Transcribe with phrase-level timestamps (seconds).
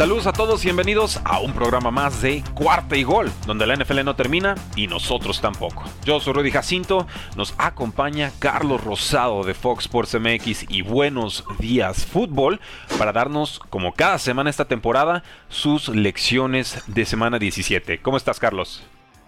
[0.00, 3.76] Saludos a todos y bienvenidos a un programa más de Cuarta y Gol, donde la
[3.76, 5.84] NFL no termina y nosotros tampoco.
[6.06, 12.06] Yo soy Rudy Jacinto, nos acompaña Carlos Rosado de Fox Sports MX y Buenos Días
[12.06, 12.60] Fútbol
[12.96, 17.98] para darnos, como cada semana esta temporada, sus lecciones de semana 17.
[18.00, 18.82] ¿Cómo estás, Carlos?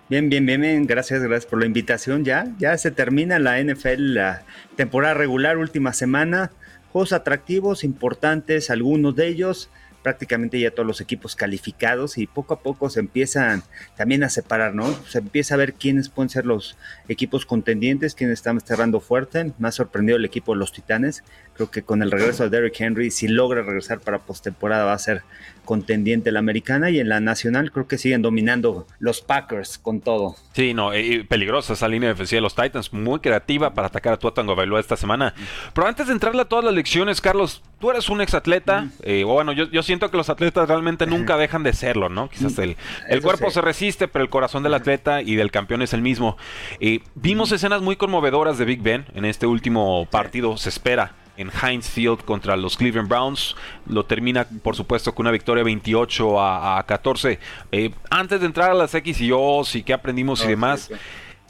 [0.09, 2.25] Bien, bien, bien, bien, gracias, gracias por la invitación.
[2.25, 4.43] Ya, ya se termina la NFL, la
[4.77, 6.50] temporada regular, última semana.
[6.93, 9.69] Juegos atractivos, importantes, algunos de ellos
[10.03, 13.62] prácticamente ya todos los equipos calificados y poco a poco se empiezan
[13.97, 14.92] también a separar, ¿no?
[15.06, 16.77] Se empieza a ver quiénes pueden ser los
[17.09, 19.53] equipos contendientes, quiénes están cerrando fuerte.
[19.59, 21.22] Me ha sorprendido el equipo de los Titanes.
[21.55, 24.98] Creo que con el regreso de Derrick Henry, si logra regresar para postemporada, va a
[24.98, 25.22] ser
[25.65, 30.37] contendiente la americana y en la nacional creo que siguen dominando los Packers con todo.
[30.53, 34.17] Sí, no, y peligrosa esa línea defensiva de los Titans, muy creativa para atacar a
[34.19, 35.35] Tua Tagovailoa esta semana.
[35.73, 39.29] Pero antes de entrarle a todas las lecciones, Carlos, tú eres un exatleta, eh, o
[39.29, 42.29] bueno, yo, yo, siento que los atletas realmente nunca dejan de serlo, ¿no?
[42.29, 42.77] Quizás el,
[43.09, 46.37] el cuerpo se resiste, pero el corazón del atleta y del campeón es el mismo.
[46.81, 51.50] Eh, vimos escenas muy conmovedoras de Big Ben en este último partido, se espera en
[51.50, 53.56] Heinz Field contra los Cleveland Browns.
[53.86, 57.38] Lo termina, por supuesto, con una victoria 28 a, 14.
[57.72, 60.91] Eh, antes de entrar a las X y O, y qué aprendimos y demás.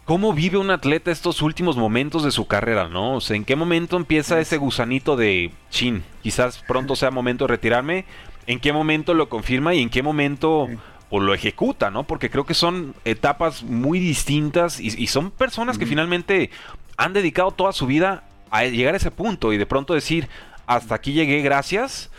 [0.04, 3.14] ¿Cómo vive un atleta estos últimos momentos de su carrera, no?
[3.14, 6.02] O sea, ¿en qué momento empieza ese gusanito de chin?
[6.22, 8.04] Quizás pronto sea momento de retirarme.
[8.48, 10.68] ¿En qué momento lo confirma y en qué momento
[11.08, 12.04] o lo ejecuta, ¿no?
[12.04, 16.50] Porque creo que son etapas muy distintas y, son personas que finalmente
[16.96, 20.28] han dedicado toda su vida a llegar a ese punto y de pronto decir,
[20.66, 22.10] hasta aquí llegué, gracias,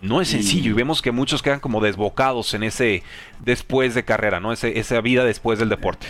[0.00, 3.02] no es sencillo y vemos que muchos quedan como desbocados en ese
[3.44, 4.52] después de carrera, ¿no?
[4.52, 6.06] Ese, esa vida después del deporte.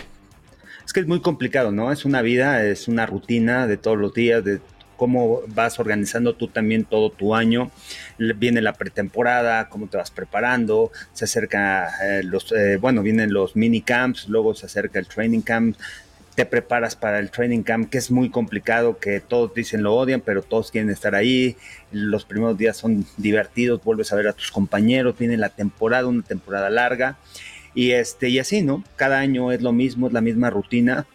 [0.84, 1.91] Es que es muy complicado, ¿no?
[1.91, 4.60] Es una vida, es una rutina de todos los días, de
[4.97, 7.72] cómo vas organizando tú también todo tu año.
[8.19, 13.56] Viene la pretemporada, cómo te vas preparando, se acerca eh, los, eh, bueno, vienen los
[13.56, 15.77] mini camps, luego se acerca el training camp,
[16.36, 20.20] te preparas para el training camp, que es muy complicado, que todos dicen lo odian,
[20.20, 21.56] pero todos quieren estar ahí.
[21.91, 26.22] Los primeros días son divertidos, vuelves a ver a tus compañeros, viene la temporada, una
[26.22, 27.16] temporada larga.
[27.74, 28.84] Y, este, y así, ¿no?
[28.97, 31.06] Cada año es lo mismo, es la misma rutina.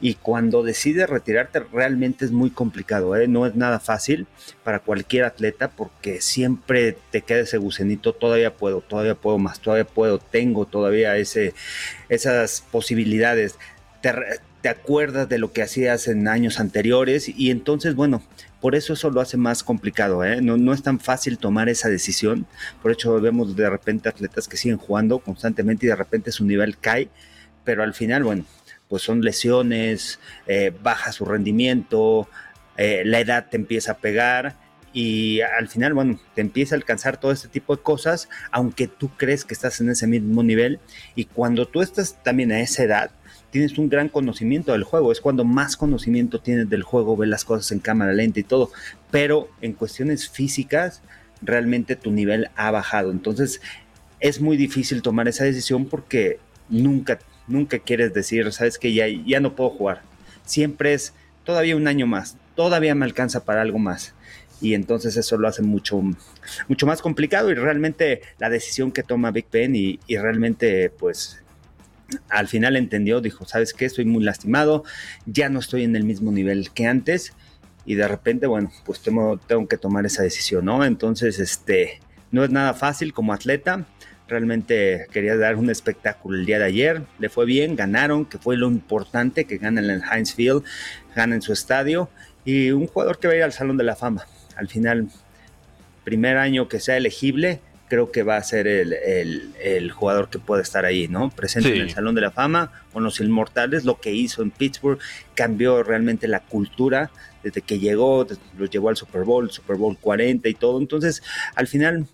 [0.00, 3.28] Y cuando decides retirarte realmente es muy complicado, ¿eh?
[3.28, 4.26] no es nada fácil
[4.64, 9.86] para cualquier atleta porque siempre te queda ese gusenito, todavía puedo, todavía puedo más, todavía
[9.86, 11.54] puedo, tengo todavía ese,
[12.08, 13.56] esas posibilidades.
[14.02, 14.12] Te,
[14.64, 18.22] te acuerdas de lo que hacías en años anteriores y entonces, bueno,
[18.62, 20.40] por eso eso lo hace más complicado, ¿eh?
[20.40, 22.46] no, no es tan fácil tomar esa decisión,
[22.80, 26.78] por eso vemos de repente atletas que siguen jugando constantemente y de repente su nivel
[26.78, 27.10] cae,
[27.62, 28.46] pero al final, bueno,
[28.88, 32.26] pues son lesiones, eh, baja su rendimiento,
[32.78, 34.56] eh, la edad te empieza a pegar
[34.94, 39.10] y al final, bueno, te empieza a alcanzar todo este tipo de cosas, aunque tú
[39.18, 40.80] crees que estás en ese mismo nivel
[41.14, 43.10] y cuando tú estás también a esa edad,
[43.54, 47.44] tienes un gran conocimiento del juego, es cuando más conocimiento tienes del juego, ves las
[47.44, 48.72] cosas en cámara lenta y todo,
[49.12, 51.02] pero en cuestiones físicas
[51.40, 53.60] realmente tu nivel ha bajado, entonces
[54.18, 59.38] es muy difícil tomar esa decisión porque nunca, nunca quieres decir, sabes que ya, ya
[59.38, 60.02] no puedo jugar,
[60.44, 61.12] siempre es
[61.44, 64.16] todavía un año más, todavía me alcanza para algo más
[64.60, 66.02] y entonces eso lo hace mucho,
[66.66, 71.43] mucho más complicado y realmente la decisión que toma Big Ben y, y realmente pues
[72.28, 73.84] al final entendió, dijo, ¿sabes qué?
[73.84, 74.84] Estoy muy lastimado,
[75.26, 77.32] ya no estoy en el mismo nivel que antes
[77.86, 80.84] y de repente, bueno, pues tengo, tengo que tomar esa decisión, ¿no?
[80.84, 83.84] Entonces, este, no es nada fácil como atleta,
[84.28, 88.56] realmente quería dar un espectáculo el día de ayer, le fue bien, ganaron, que fue
[88.56, 90.64] lo importante, que ganan en Heinz Field,
[91.14, 92.08] ganan su estadio
[92.44, 94.26] y un jugador que va a ir al Salón de la Fama.
[94.56, 95.08] Al final,
[96.04, 100.84] primer año que sea elegible, creo que va a ser el, jugador que puede estar
[100.84, 101.30] ahí, ¿no?
[101.30, 104.98] Presente en el Salón de la Fama con los Inmortales, lo que hizo en Pittsburgh
[105.34, 107.10] cambió realmente la cultura
[107.42, 108.26] desde que llegó,
[108.56, 110.80] los llevó al Super Bowl, Super Bowl 40 y todo.
[110.80, 111.22] Entonces,
[111.54, 112.06] al final,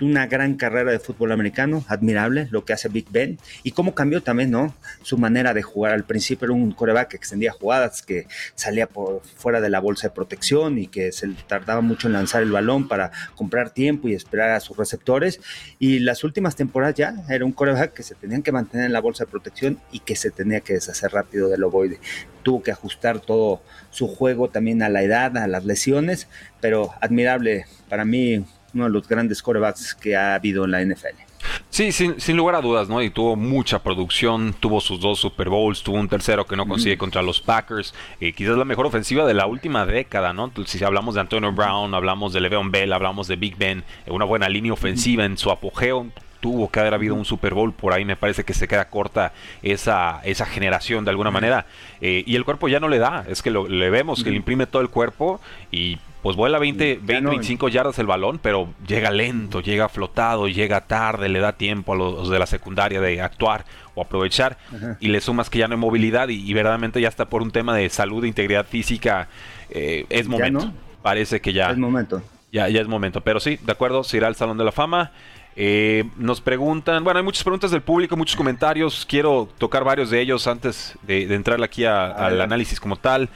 [0.00, 4.22] una gran carrera de fútbol americano, admirable lo que hace Big Ben y cómo cambió
[4.22, 4.74] también, ¿no?
[5.02, 5.92] Su manera de jugar.
[5.92, 10.08] Al principio era un coreback que extendía jugadas, que salía por fuera de la bolsa
[10.08, 14.14] de protección y que se tardaba mucho en lanzar el balón para comprar tiempo y
[14.14, 15.40] esperar a sus receptores.
[15.78, 19.00] Y las últimas temporadas ya era un coreback que se tenían que mantener en la
[19.00, 22.00] bolsa de protección y que se tenía que deshacer rápido del ovoide.
[22.42, 26.26] Tuvo que ajustar todo su juego también a la edad, a las lesiones,
[26.60, 28.44] pero admirable para mí
[28.74, 31.30] uno de los grandes corebacks que ha habido en la NFL.
[31.70, 33.02] Sí, sin, lugar a dudas, ¿no?
[33.02, 36.98] Y tuvo mucha producción, tuvo sus dos Super Bowls, tuvo un tercero que no consigue
[36.98, 40.52] contra los Packers, eh, quizás la mejor ofensiva de la última década, ¿no?
[40.66, 44.24] Si hablamos de Antonio Brown, hablamos de Le'Veon Bell, hablamos de Big Ben, eh, una
[44.24, 46.08] buena línea ofensiva en su apogeo,
[46.40, 49.32] tuvo que haber habido un Super Bowl, por ahí me parece que se queda corta
[49.62, 51.66] esa, esa generación de alguna manera.
[52.00, 54.36] Eh, y el cuerpo ya no le da, es que lo, le vemos que le
[54.36, 55.40] imprime todo el cuerpo
[55.70, 60.82] y pues vuela 20, 20 25 yardas el balón, pero llega lento, llega flotado, llega
[60.82, 63.64] tarde, le da tiempo a los de la secundaria de actuar
[63.94, 64.58] o aprovechar
[65.00, 67.74] y le sumas que ya no hay movilidad y, verdaderamente ya está por un tema
[67.74, 69.28] de salud e integridad física,
[69.70, 70.72] eh, es momento.
[71.02, 72.22] Parece que ya es momento.
[72.52, 75.12] Ya, ya es momento, pero sí, de acuerdo, se irá al Salón de la Fama.
[75.56, 79.06] Eh, nos preguntan, bueno, hay muchas preguntas del público, muchos comentarios.
[79.08, 83.28] Quiero tocar varios de ellos antes de, entrar aquí al análisis como tal.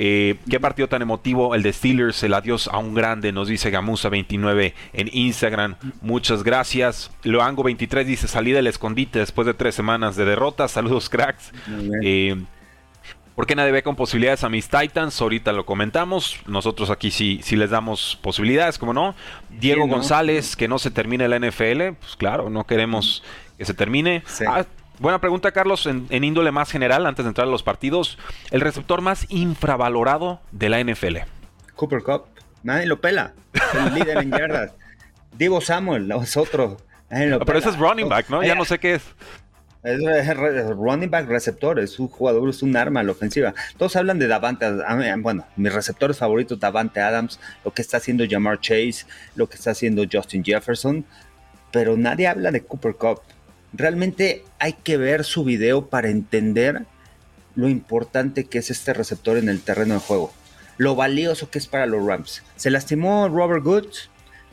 [0.00, 3.72] Eh, qué partido tan emotivo el de Steelers, el adiós a un grande, nos dice
[3.72, 5.74] Gamusa29 en Instagram.
[6.00, 7.10] Muchas gracias.
[7.24, 10.68] Loango23 dice salí del escondite después de tres semanas de derrota.
[10.68, 11.50] Saludos, cracks.
[12.04, 12.36] Eh,
[13.38, 15.22] ¿Por qué nadie ve con posibilidades a mis Titans?
[15.22, 16.40] Ahorita lo comentamos.
[16.48, 19.14] Nosotros aquí sí, sí les damos posibilidades, como no.
[19.48, 21.92] Diego González, que no se termine la NFL.
[22.00, 23.22] Pues claro, no queremos
[23.56, 24.24] que se termine.
[24.44, 24.64] Ah,
[24.98, 25.86] buena pregunta, Carlos.
[25.86, 28.18] En, índole más general, antes de entrar a los partidos,
[28.50, 31.18] el receptor más infravalorado de la NFL.
[31.76, 32.24] Cooper Cup.
[32.64, 33.34] Nadie lo pela.
[33.86, 34.72] el líder en yardas.
[35.38, 36.78] Divo Samuel, es otro.
[37.08, 38.42] Pero ese es running back, ¿no?
[38.42, 39.02] Ya no sé qué es.
[39.84, 40.36] Es,
[40.76, 43.54] running back receptor, es un jugador, es un arma a la ofensiva.
[43.76, 44.66] Todos hablan de Davante,
[45.18, 49.70] bueno, mis receptores favoritos, Davante Adams, lo que está haciendo Jamar Chase, lo que está
[49.70, 51.04] haciendo Justin Jefferson,
[51.70, 53.20] pero nadie habla de Cooper Cup.
[53.72, 56.84] Realmente hay que ver su video para entender
[57.54, 60.32] lo importante que es este receptor en el terreno de juego,
[60.76, 62.42] lo valioso que es para los Rams.
[62.56, 64.10] Se lastimó Robert Goods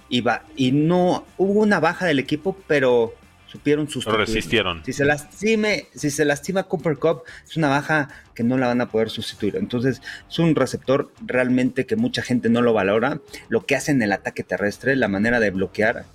[0.08, 3.14] y, va, y no hubo una baja del equipo, pero
[3.56, 4.20] supieron sustituir.
[4.20, 4.84] resistieron.
[4.86, 8.82] Si se lastime, si se lastima Cooper Cup, es una baja que no la van
[8.82, 9.56] a poder sustituir.
[9.56, 13.22] Entonces, es un receptor realmente que mucha gente no lo valora.
[13.50, 16.06] Lo que hace en el ataque terrestre, la manera de bloquear.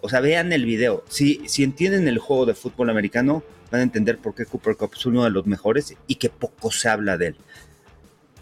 [0.00, 1.04] O sea, vean el video.
[1.08, 4.92] Si, si entienden el juego de fútbol americano, van a entender por qué Cooper Cup
[4.94, 7.36] es uno de los mejores y que poco se habla de él.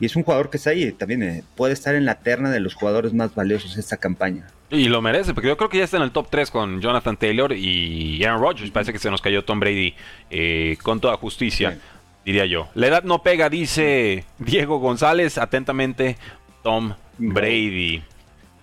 [0.00, 2.60] Y es un jugador que está ahí, también eh, puede estar en la terna de
[2.60, 4.48] los jugadores más valiosos de esta campaña.
[4.74, 7.16] Y lo merece, porque yo creo que ya está en el top 3 con Jonathan
[7.16, 8.70] Taylor y Aaron Rodgers.
[8.70, 9.94] Parece que se nos cayó Tom Brady
[10.30, 11.78] eh, con toda justicia,
[12.24, 12.68] diría yo.
[12.74, 15.38] La edad no pega, dice Diego González.
[15.38, 16.16] Atentamente,
[16.62, 18.02] Tom Brady.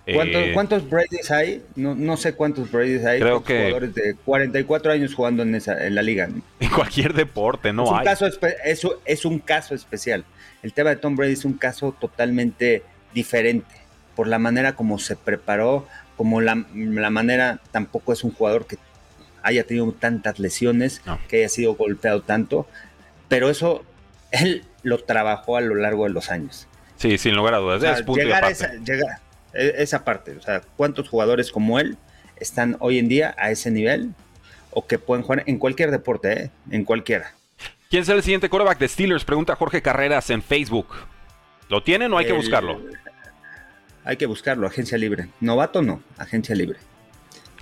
[0.04, 1.62] Eh, ¿Cuántos, Bradys hay?
[1.76, 3.20] No, sé cuántos Bradys hay.
[3.20, 3.58] Creo que.
[3.58, 6.28] Jugadores de 44 años jugando en, esa, en la liga.
[6.60, 8.04] En cualquier deporte, no es un hay.
[8.04, 8.26] Caso
[9.04, 10.24] es un caso especial.
[10.62, 12.82] El tema de Tom Brady es un caso totalmente
[13.14, 13.82] diferente
[14.14, 15.86] por la manera como se preparó,
[16.16, 18.78] como la, manera, tampoco es un jugador que
[19.42, 22.66] haya tenido tantas lesiones, que haya sido golpeado tanto,
[23.28, 23.84] pero eso
[24.30, 26.68] él lo trabajó a lo largo de los años.
[26.96, 27.82] Sí, sin lugar a dudas.
[27.82, 29.20] es llegar, a esa, llegar
[29.52, 31.96] e, esa parte, o sea, ¿cuántos jugadores como él
[32.36, 34.14] están hoy en día a ese nivel
[34.70, 36.50] o que pueden jugar en cualquier deporte, ¿eh?
[36.70, 37.34] en cualquiera?
[37.90, 39.24] ¿Quién será el siguiente quarterback de Steelers?
[39.24, 40.86] Pregunta Jorge Carreras en Facebook.
[41.68, 42.80] ¿Lo tienen o hay que buscarlo?
[44.04, 45.28] Hay que buscarlo, agencia libre.
[45.40, 46.78] Novato no, agencia libre.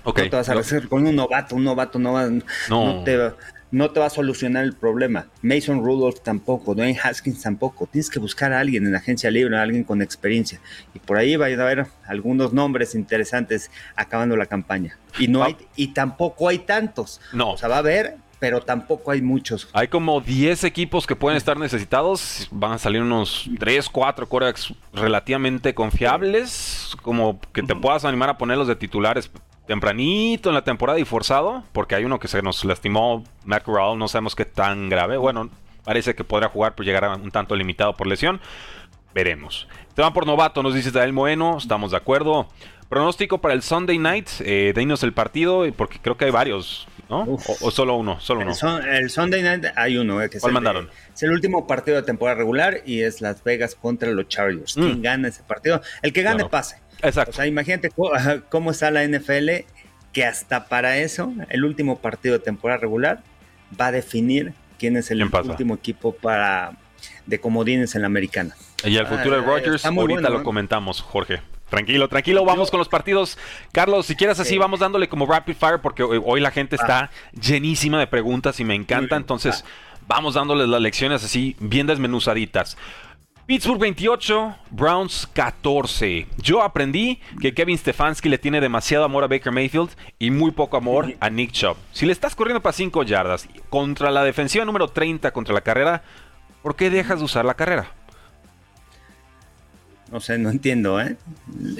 [0.03, 0.25] Okay.
[0.25, 2.27] No te vas a hacer con un novato, un novato no, va,
[2.69, 3.03] no.
[3.03, 3.31] te,
[3.69, 5.27] no te va a solucionar el problema.
[5.43, 7.87] Mason Rudolph tampoco, Dwayne Haskins tampoco.
[7.87, 10.59] Tienes que buscar a alguien en agencia libre, a alguien con experiencia.
[10.95, 14.97] Y por ahí va a haber algunos nombres interesantes acabando la campaña.
[15.19, 17.21] Y no hay, y tampoco hay tantos.
[17.31, 17.51] No.
[17.51, 19.69] O sea, va a haber pero tampoco hay muchos.
[19.71, 22.47] Hay como 10 equipos que pueden estar necesitados.
[22.49, 28.39] Van a salir unos 3, 4 corebacks relativamente confiables, como que te puedas animar a
[28.39, 29.31] ponerlos de titulares
[29.67, 34.07] tempranito en la temporada y forzado, porque hay uno que se nos lastimó, Matt no
[34.07, 35.17] sabemos qué tan grave.
[35.17, 35.51] Bueno,
[35.83, 38.41] parece que podrá jugar, pero llegará un tanto limitado por lesión.
[39.13, 39.67] Veremos.
[39.93, 42.47] Te van por novato, nos dice Dael Moeno, estamos de acuerdo.
[42.91, 46.89] Pronóstico para el Sunday night, eh, denos el partido, porque creo que hay varios.
[47.09, 47.37] ¿no?
[47.61, 48.51] O, solo uno, solo uno.
[48.85, 50.89] El, Sunday Night hay uno, eh, que ¿Cuál mandaron?
[51.13, 54.73] es el último partido de temporada regular y es Las Vegas contra los Chargers.
[54.73, 55.01] ¿Quién mm.
[55.03, 55.81] gana ese partido?
[56.01, 56.79] El que gane pase.
[57.01, 57.31] Exacto.
[57.31, 57.91] O sea, imagínate
[58.49, 59.49] cómo, está la NFL
[60.11, 63.23] que hasta para eso, el último partido de temporada regular
[63.79, 66.73] va a definir quién es el último equipo para
[67.25, 68.53] de comodines en la americana.
[68.83, 70.43] Y el futuro de ah, Rogers, ahorita lo ¿eh?
[70.43, 71.39] comentamos, Jorge.
[71.71, 73.37] Tranquilo, tranquilo, vamos con los partidos.
[73.71, 77.97] Carlos, si quieres así, vamos dándole como rapid fire porque hoy, la gente está llenísima
[77.97, 79.15] de preguntas y me encanta.
[79.15, 79.63] Entonces,
[80.05, 82.77] vamos dándoles las lecciones así, bien desmenuzaditas.
[83.45, 86.27] Pittsburgh 28, Browns 14.
[86.39, 90.75] Yo aprendí que Kevin Stefanski le tiene demasiado amor a Baker Mayfield y muy poco
[90.75, 91.77] amor a Nick Chubb.
[91.93, 96.03] Si le estás corriendo para 5 yardas contra la defensiva número 30 contra la carrera,
[96.61, 97.93] ¿por qué dejas de usar la carrera?
[100.11, 101.15] No sé, no entiendo, ¿eh?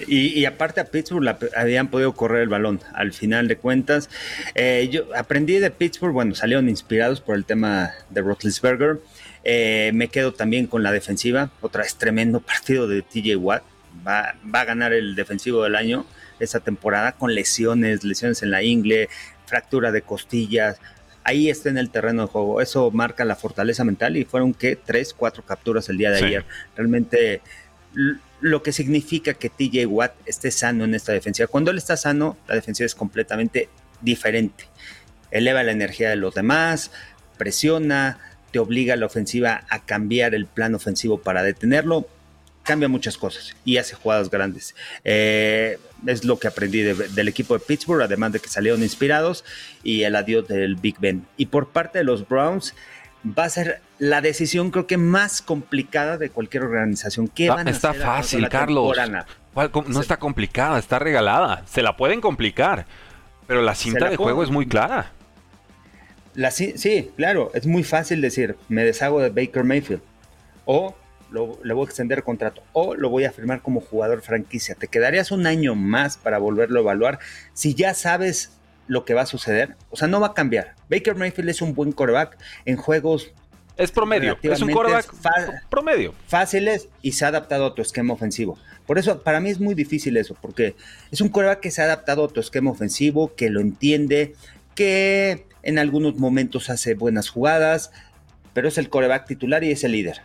[0.08, 2.80] Y, aparte a Pittsburgh habían podido correr el balón.
[2.94, 4.10] Al final de cuentas,
[4.56, 9.02] eh, yo aprendí de Pittsburgh, bueno, salieron inspirados por el tema de Roethlisberger.
[9.44, 11.52] Eh, me quedo también con la defensiva.
[11.60, 13.64] Otra vez tremendo partido de TJ Watt.
[14.08, 16.06] Va, va a ganar el defensivo del año
[16.40, 19.10] esta temporada con lesiones, lesiones en la ingle,
[19.46, 20.80] fractura de costillas
[21.24, 22.62] ahí está en el terreno de juego.
[22.62, 26.46] Eso marca la fortaleza mental y fueron que tres, cuatro capturas el día de ayer.
[26.76, 27.42] Realmente
[27.94, 31.48] lo que significa que TJ Watt esté sano en esta defensiva.
[31.48, 33.70] Cuando él está sano, la defensiva es completamente
[34.02, 34.66] diferente.
[35.30, 36.92] Eleva la energía de los demás,
[37.38, 38.20] presiona,
[38.52, 42.08] te obliga a la ofensiva a cambiar el plan ofensivo para detenerlo.
[42.64, 44.76] Cambia muchas cosas y hace jugadas grandes.
[45.04, 49.44] Eh, es lo que aprendí del equipo de Pittsburgh, además de que salieron inspirados
[49.84, 51.26] y el adiós del Big Ben.
[51.38, 52.76] Y por parte de los Browns,
[53.26, 57.28] va a ser la decisión creo que más complicada de cualquier organización.
[57.28, 58.98] ¿Qué van a está fácil, Carlos.
[59.88, 61.64] No está complicada, está regalada.
[61.68, 62.86] Se la pueden complicar,
[63.48, 65.12] pero la cinta de juego es muy clara.
[66.34, 70.02] La, sí, claro, es muy fácil decir, me deshago de Baker Mayfield.
[70.66, 70.96] O
[71.32, 72.64] le voy a extender contrato.
[72.74, 74.76] O lo voy a firmar como jugador franquicia.
[74.76, 77.20] Te quedarías un año más para volverlo a evaluar.
[77.54, 78.58] Si ya sabes
[78.92, 79.78] lo que va a suceder.
[79.90, 80.76] O sea, no va a cambiar.
[80.90, 83.32] Baker Mayfield es un buen coreback en juegos.
[83.78, 84.38] Es promedio.
[84.42, 85.10] Es un coreback
[85.70, 86.14] promedio.
[86.28, 88.60] Fáciles y se ha adaptado a tu esquema ofensivo.
[88.86, 90.76] Por eso, para mí es muy difícil eso, porque
[91.10, 94.36] es un coreback que se ha adaptado a tu esquema ofensivo, que lo entiende,
[94.76, 97.92] que en algunos momentos hace buenas jugadas,
[98.52, 100.22] pero es el coreback titular y es el líder.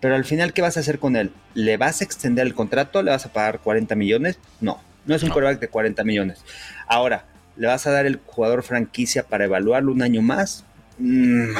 [0.00, 1.30] Pero al final, ¿qué vas a hacer con él?
[1.52, 3.02] ¿Le vas a extender el contrato?
[3.02, 4.38] ¿Le vas a pagar 40 millones?
[4.62, 6.42] No, no es un coreback de 40 millones.
[6.86, 7.26] Ahora,
[7.58, 10.64] ¿Le vas a dar el jugador franquicia para evaluarlo un año más?
[10.98, 11.54] Mm,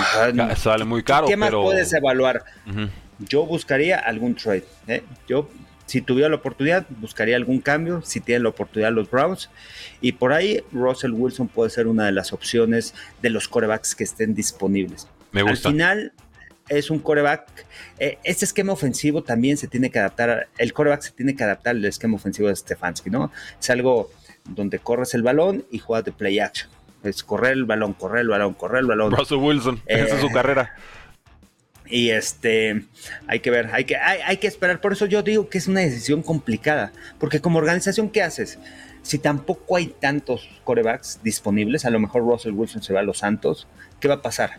[0.56, 1.26] sale muy caro.
[1.26, 2.44] ¿Qué más puedes evaluar?
[3.18, 4.64] Yo buscaría algún trade.
[4.86, 5.02] ¿eh?
[5.28, 5.50] Yo,
[5.86, 8.00] si tuviera la oportunidad, buscaría algún cambio.
[8.02, 9.50] Si tienen la oportunidad los Browns.
[10.00, 14.04] Y por ahí, Russell Wilson puede ser una de las opciones de los corebacks que
[14.04, 15.08] estén disponibles.
[15.32, 15.68] Me gusta.
[15.68, 16.12] Al final,
[16.68, 17.48] es un coreback.
[17.98, 20.48] Eh, este esquema ofensivo también se tiene que adaptar.
[20.58, 23.32] El coreback se tiene que adaptar al esquema ofensivo de Stefanski, ¿no?
[23.60, 24.10] Es algo
[24.48, 26.70] donde corres el balón y juegas de play action.
[27.02, 29.12] Es correr el balón, correr el balón, correr el balón.
[29.12, 30.74] Russell Wilson, esa es su eh, carrera.
[31.86, 32.84] Y este,
[33.26, 34.80] hay que ver, hay que, hay, que esperar.
[34.80, 36.92] Por eso yo digo que es una decisión complicada.
[37.18, 38.58] Porque como organización, ¿qué haces?
[39.02, 43.18] Si tampoco hay tantos corebacks disponibles, a lo mejor Russell Wilson se va a los
[43.18, 43.66] Santos,
[44.00, 44.58] ¿qué va a pasar?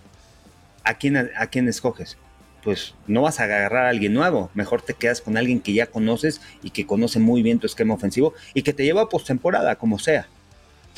[0.84, 2.18] ¿A quién, a quién escoges?
[2.64, 4.50] Pues no vas a agarrar a alguien nuevo.
[4.54, 7.94] Mejor te quedas con alguien que ya conoces y que conoce muy bien tu esquema
[7.94, 10.28] ofensivo y que te lleva a postemporada, como sea.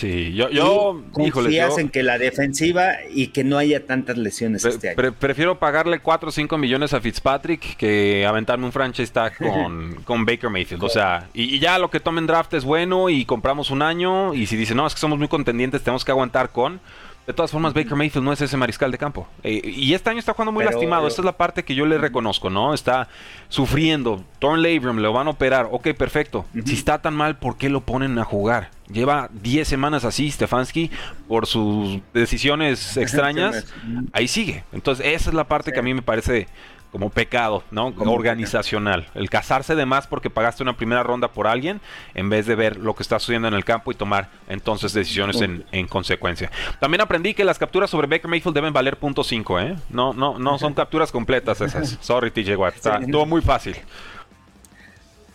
[0.02, 4.90] Sí, yo, yo confías en que la defensiva y que no haya tantas lesiones este
[4.90, 5.14] año.
[5.20, 10.26] prefiero pagarle 4 o 5 millones a Fitzpatrick que aventarme un franchise tag con, con
[10.26, 10.84] Baker Mayfield.
[10.84, 14.34] O sea, y, y, ya lo que tomen draft es bueno y compramos un año.
[14.34, 16.80] Y si dicen, no, es que somos muy contendientes, tenemos que aguantar con
[17.28, 19.28] de todas formas, Baker Mayfield no es ese mariscal de campo.
[19.44, 21.08] Eh, y este año está jugando muy lastimado.
[21.08, 22.74] Esta es la parte que yo le reconozco, ¿no?
[22.74, 23.10] Está
[23.48, 24.24] sufriendo.
[24.40, 25.68] Torn labrum, lo van a operar.
[25.72, 26.46] Ok, perfecto.
[26.66, 28.72] Si está tan mal, ¿por qué lo ponen a jugar?
[28.92, 30.90] Lleva 10 semanas así, Stefanski,
[31.28, 33.72] por sus decisiones extrañas.
[34.14, 34.64] Ahí sigue.
[34.74, 36.48] Entonces, esa es la parte que a mí me parece
[36.92, 37.94] como pecado, ¿no?
[37.98, 39.08] Organizacional.
[39.16, 41.80] El casarse de más porque pagaste una primera ronda por alguien
[42.16, 45.42] en vez de ver lo que está sucediendo en el campo y tomar entonces decisiones
[45.42, 46.52] en, consecuencia.
[46.80, 49.76] También aprendí que las capturas sobre Baker Mayfield deben valer punto .5, ¿eh?
[49.90, 51.98] No, no, no son capturas completas esas.
[52.02, 52.76] Sorry, TJ Watt.
[52.76, 53.78] Está, estuvo muy fácil.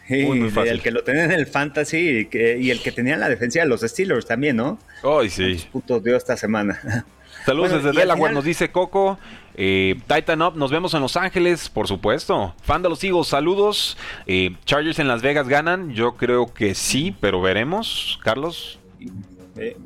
[0.09, 0.73] muy, fácil.
[0.73, 3.67] El que lo tenía en el fantasy y, el que tenía en la defensa de
[3.67, 4.79] los Steelers también, ¿no?
[5.03, 5.67] Ay, sí.
[5.73, 7.07] Putos dio esta semana.
[7.47, 9.21] Saludos desde Delaware, nos dice Coco.
[9.55, 12.57] Eh, Titan Up, nos vemos en Los Ángeles, por supuesto.
[12.61, 13.97] Fan de los Eagles, saludos.
[14.27, 15.93] Eh, Chargers en Las Vegas ganan.
[15.93, 18.19] Yo creo que sí, pero veremos.
[18.25, 18.81] Carlos.
[19.57, 19.77] Eh,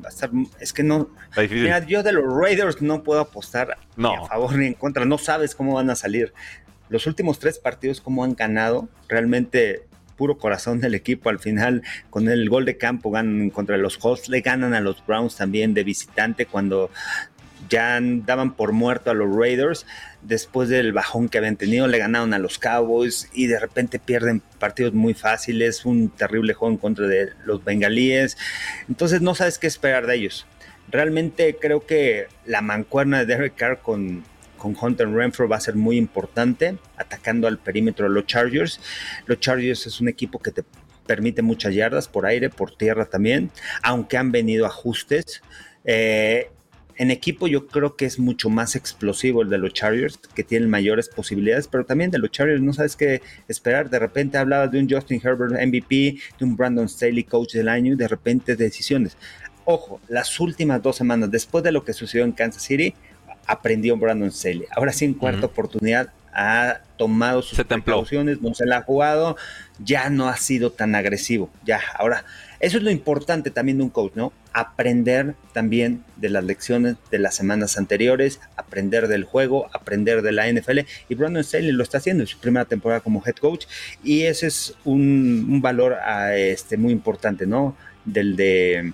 [0.59, 1.09] es que no.
[1.37, 5.05] Mira, yo de los Raiders no puedo apostar ni a favor ni en contra.
[5.05, 6.33] No sabes cómo van a salir.
[6.89, 9.85] Los últimos tres partidos, cómo han ganado, realmente
[10.21, 11.29] puro corazón del equipo.
[11.29, 15.03] Al final, con el gol de campo ganan contra los Colts, le ganan a los
[15.03, 16.91] Browns también de visitante cuando
[17.71, 19.87] ya daban por muerto a los Raiders
[20.21, 24.41] después del bajón que habían tenido, le ganaron a los Cowboys y de repente pierden
[24.59, 28.37] partidos muy fáciles, un terrible juego en contra de los bengalíes,
[28.87, 30.45] entonces no sabes qué esperar de ellos.
[30.89, 34.25] Realmente creo que la mancuerna de Derek Carr con,
[34.57, 38.81] con Hunter Renfro va a ser muy importante, atacando al perímetro de los Chargers.
[39.25, 40.65] Los Chargers es un equipo que te
[41.07, 43.51] permite muchas yardas por aire, por tierra también,
[43.81, 45.41] aunque han venido ajustes.
[45.85, 46.49] Eh,
[47.01, 50.69] en equipo yo creo que es mucho más explosivo el de los Chargers, que tienen
[50.69, 53.89] mayores posibilidades, pero también de los Chargers no sabes qué esperar.
[53.89, 57.93] De repente hablabas de un Justin Herbert MVP, de un Brandon Staley coach del año
[57.93, 59.17] y de repente decisiones.
[59.65, 62.93] Ojo, las últimas dos semanas, después de lo que sucedió en Kansas City,
[63.47, 64.67] aprendió Brandon Staley.
[64.69, 69.37] Ahora sí, en cuarta oportunidad, ha tomado sus precauciones, no se la ha jugado,
[69.79, 71.49] ya no ha sido tan agresivo.
[71.65, 72.25] Ya, ahora
[72.59, 74.31] eso es lo importante también de un coach, ¿no?
[74.53, 80.51] Aprender también de las lecciones de las semanas anteriores, aprender del juego, aprender de la
[80.51, 80.79] NFL.
[81.09, 83.65] Y Brandon Staley lo está haciendo en su primera temporada como head coach.
[84.03, 87.75] Y ese es un, valor ah, este, muy importante, ¿no?
[88.05, 88.93] Del de.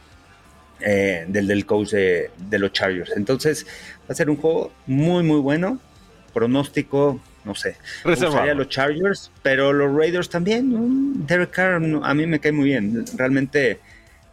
[0.80, 3.12] Eh, del, del coach de, los Chargers.
[3.16, 3.66] Entonces,
[4.02, 5.80] va a ser un juego muy, muy bueno.
[6.34, 7.78] Pronóstico no sé.
[8.04, 11.26] Los Chargers, pero los Raiders también.
[11.26, 13.06] Derek Carr a mí me cae muy bien.
[13.16, 13.80] Realmente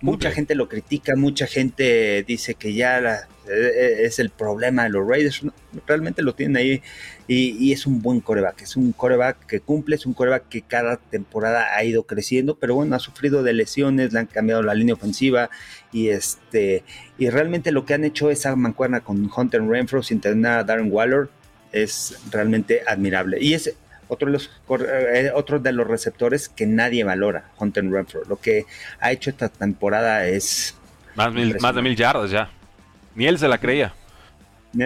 [0.04, 4.90] mucha gente lo critica, mucha gente dice que ya e, e, es el problema de
[4.90, 5.40] los Raiders.
[5.87, 6.82] realmente lo tienen ahí
[7.26, 8.61] y, es un buen coreback.
[8.61, 12.75] Es un coreback que cumple, es un coreback que cada temporada ha ido creciendo, pero
[12.75, 15.49] bueno, ha sufrido de lesiones, le han cambiado la línea ofensiva
[15.90, 16.84] y este
[17.16, 20.92] y realmente lo que han hecho esa mancuerna con Hunter Renfro sin tener a Darren
[20.92, 21.30] Waller
[21.73, 23.38] es realmente admirable.
[23.40, 23.75] Y es
[24.08, 28.23] otro de los, eh, otro de los receptores que nadie valora, Hunter Renfro.
[28.28, 28.66] Lo que
[29.00, 30.76] ha hecho esta temporada es...
[31.14, 32.50] Más, más de mil yardas ya.
[33.14, 33.94] Ni él se la creía.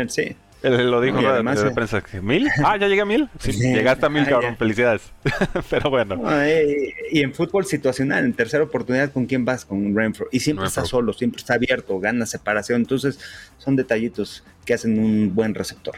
[0.08, 0.36] Sí.
[0.62, 2.02] Él lo dijo en de, prensa.
[2.20, 2.48] ¿Mil?
[2.64, 3.28] Ah, ya llegué a mil.
[3.38, 4.56] Sí, llegaste a mil, cabrón.
[4.56, 5.12] Felicidades.
[5.70, 6.20] Pero bueno.
[6.42, 9.64] Eh, y en fútbol situacional, en tercera oportunidad, ¿con quién vas?
[9.64, 10.26] Con Renfro.
[10.32, 12.80] Y siempre está solo, siempre está abierto, gana separación.
[12.80, 13.20] Entonces,
[13.58, 15.94] son detallitos que hacen un buen receptor.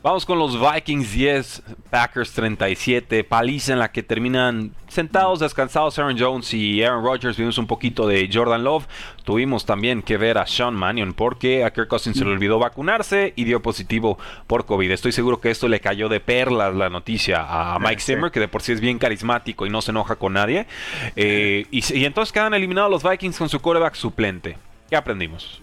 [0.00, 6.16] Vamos con los Vikings 10, Packers 37, paliza en la que terminan sentados, descansados Aaron
[6.16, 7.36] Jones y Aaron Rodgers.
[7.36, 8.86] Vimos un poquito de Jordan Love.
[9.24, 13.32] Tuvimos también que ver a Sean Mannion porque a Kirk Cousins se le olvidó vacunarse
[13.34, 14.88] y dio positivo por COVID.
[14.88, 18.46] Estoy seguro que esto le cayó de perlas la noticia a Mike Zimmer, que de
[18.46, 20.68] por sí es bien carismático y no se enoja con nadie.
[21.16, 24.58] Eh, y, entonces quedan eliminados los Vikings con su quarterback suplente.
[24.88, 25.60] ¿Qué aprendimos?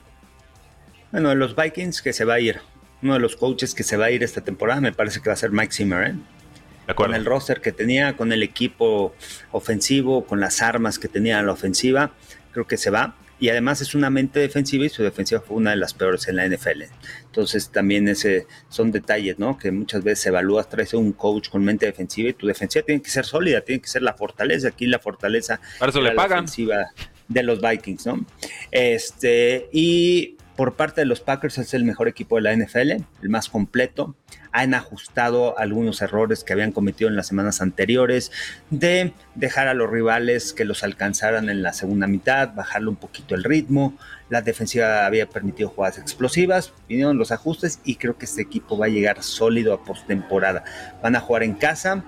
[1.14, 2.60] Bueno, los Vikings que se va a ir
[3.06, 5.34] uno de los coaches que se va a ir esta temporada me parece que va
[5.34, 6.08] a ser Mike Zimmer.
[6.08, 6.94] ¿eh?
[6.96, 9.14] Con el roster que tenía, con el equipo
[9.52, 12.14] ofensivo, con las armas que tenía la ofensiva,
[12.52, 13.16] creo que se va.
[13.40, 16.38] Y además es una mente defensiva y su defensiva fue una de las peores en
[16.38, 16.84] la NFL.
[17.26, 19.58] Entonces también ese son detalles, ¿no?
[19.58, 23.02] Que muchas veces evalúas, traes a un coach con mente defensiva y tu defensiva tiene
[23.02, 24.70] que ser sólida, tiene que ser la fortaleza.
[24.70, 26.40] Aquí la fortaleza Para eso le pagan.
[26.40, 26.92] ofensiva
[27.28, 28.26] de los Vikings, ¿no?
[28.72, 32.92] Este, y por parte de los Packers es el mejor equipo de la NFL,
[33.22, 34.16] el más completo.
[34.52, 38.32] Han ajustado algunos errores que habían cometido en las semanas anteriores,
[38.70, 43.36] de dejar a los rivales que los alcanzaran en la segunda mitad, bajarle un poquito
[43.36, 43.98] el ritmo.
[44.30, 48.86] La defensiva había permitido jugadas explosivas, vinieron los ajustes y creo que este equipo va
[48.86, 50.64] a llegar sólido a postemporada.
[51.04, 52.04] Van a jugar en casa.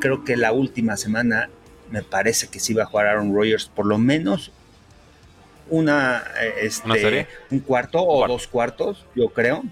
[0.00, 1.50] Creo que la última semana
[1.90, 4.52] me parece que sí va a jugar Aaron Rodgers por lo menos
[5.68, 9.62] una, eh, este, un cuarto o dos cuartos, yo creo,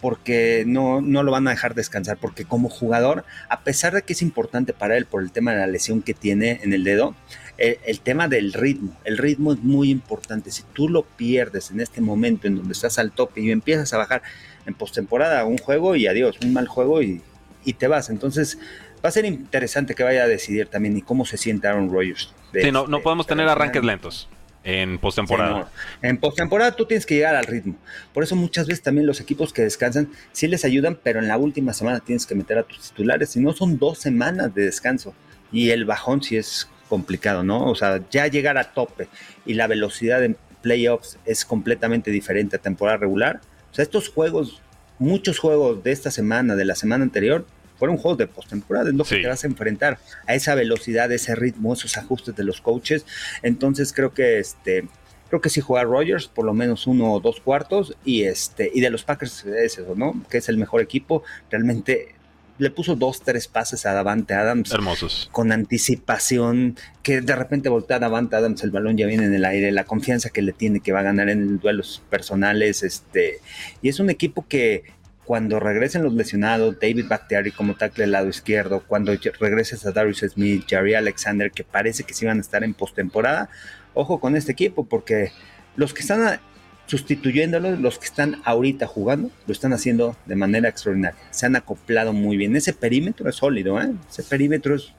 [0.00, 4.14] porque no, no lo van a dejar descansar, porque como jugador, a pesar de que
[4.14, 7.14] es importante para él por el tema de la lesión que tiene en el dedo,
[7.58, 10.50] el, tema del ritmo, el ritmo es muy importante.
[10.50, 13.98] Si tú lo pierdes en este momento en donde estás al tope y empiezas a
[13.98, 14.22] bajar
[14.64, 17.20] en postemporada un juego y adiós, un mal juego y,
[17.64, 18.08] y te vas.
[18.08, 18.58] Entonces,
[19.04, 22.32] va a ser interesante que vaya a decidir también y cómo se siente Aaron Rodgers.
[22.54, 24.28] Sí, no, no este podemos tener arranques lentos
[24.64, 25.70] en postemporada.
[26.02, 27.76] En postemporada tú tienes que llegar al ritmo.
[28.12, 31.38] Por eso muchas veces también los equipos que descansan sí les ayudan, pero en la
[31.38, 33.30] última semana tienes que meter a tus titulares.
[33.30, 35.14] Si no, son dos semanas de descanso.
[35.52, 37.70] Y el bajón sí es complicado, ¿no?
[37.70, 39.08] O sea, ya llegar a tope
[39.46, 43.40] y la velocidad en playoffs es completamente diferente a temporada regular.
[43.70, 44.60] O sea, estos juegos,
[44.98, 47.46] muchos juegos de esta semana, de la semana anterior,
[47.80, 51.34] fueron juegos de postemporada, es lo que te vas a enfrentar a esa velocidad, ese
[51.34, 53.06] ritmo, esos ajustes de los coaches.
[53.42, 54.86] Entonces creo que este
[55.28, 58.82] creo que sí juega Rogers por lo menos uno o dos cuartos y este y
[58.82, 60.22] de los Packers es eso, ¿no?
[60.28, 62.14] Que es el mejor equipo, realmente
[62.58, 64.70] le puso dos, tres pases a Davante Adams.
[64.70, 65.30] Hermosos.
[65.32, 69.46] Con anticipación, que de repente voltea a Davante Adams, el balón ya viene en el
[69.46, 72.82] aire, la confianza que le tiene que va a ganar en duelos personales.
[72.82, 73.40] este
[73.80, 74.84] Y es un equipo que
[75.30, 80.24] cuando regresen los lesionados, David Bakhtiari como tackle del lado izquierdo, cuando regreses a Darius
[80.28, 83.48] Smith, Jerry Alexander, que parece que sí van a estar en postemporada,
[83.94, 85.30] ojo con este equipo, porque
[85.76, 86.40] los que están
[86.86, 91.20] sustituyéndolos, los que están ahorita jugando, lo están haciendo de manera extraordinaria.
[91.30, 92.56] Se han acoplado muy bien.
[92.56, 93.92] Ese perímetro es sólido, ¿eh?
[94.10, 94.92] Ese perímetro es,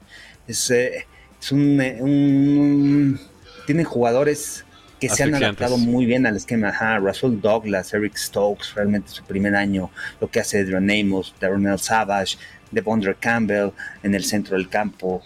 [0.48, 1.06] es, eh,
[1.50, 3.20] un, un,
[3.66, 4.64] Tienen jugadores
[5.08, 6.68] que se han adaptado muy bien al esquema.
[6.68, 11.78] Ajá, Russell Douglas, Eric Stokes, realmente su primer año, lo que hace Adrian Amos, Darnell
[11.78, 12.36] Savage,
[12.70, 13.70] Devondre Campbell
[14.02, 15.22] en el centro del campo.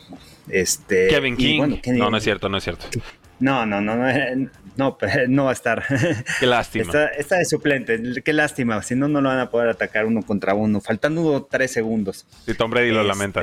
[0.48, 1.78] Este, Kevin King.
[1.98, 2.86] no, no es cierto, no es cierto.
[3.38, 4.06] No, no, no, no,
[4.76, 5.84] no, no va a estar.
[6.40, 6.84] Qué lástima.
[6.84, 8.82] Está, está, de suplente, qué lástima.
[8.82, 12.24] Si no, no lo van a poder atacar uno contra uno, faltando tres segundos.
[12.46, 13.42] Sí, Tom Brady lo lamenta.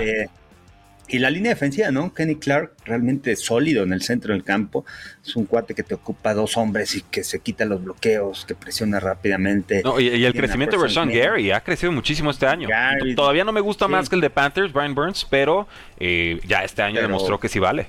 [1.07, 2.13] Y la línea defensiva, ¿no?
[2.13, 4.85] Kenny Clark realmente sólido en el centro del campo.
[5.23, 8.55] Es un cuate que te ocupa dos hombres y que se quita los bloqueos, que
[8.55, 9.83] presiona rápidamente.
[9.99, 12.69] y, el crecimiento de Rashawn Gary ha crecido muchísimo este año.
[13.15, 15.67] Todavía no me gusta más que el de Panthers, Brian Burns, pero
[15.99, 17.87] eh, ya este año demostró que sí vale.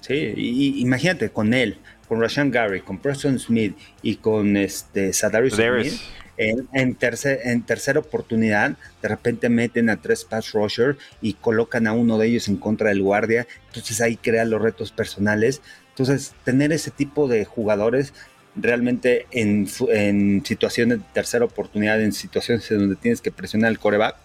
[0.00, 5.54] Sí, y, imagínate con él, con Rashawn Gary, con Preston Smith y con este Sadarius
[5.54, 5.94] Smith
[6.36, 11.92] en, en, en tercera oportunidad, de repente meten a tres pass rusher y colocan a
[11.92, 13.46] uno de ellos en contra del guardia.
[13.68, 15.60] Entonces ahí crean los retos personales.
[15.90, 18.14] Entonces, tener ese tipo de jugadores
[18.56, 23.78] realmente en, en situaciones de tercera oportunidad, en situaciones en donde tienes que presionar el
[23.78, 24.16] coreback,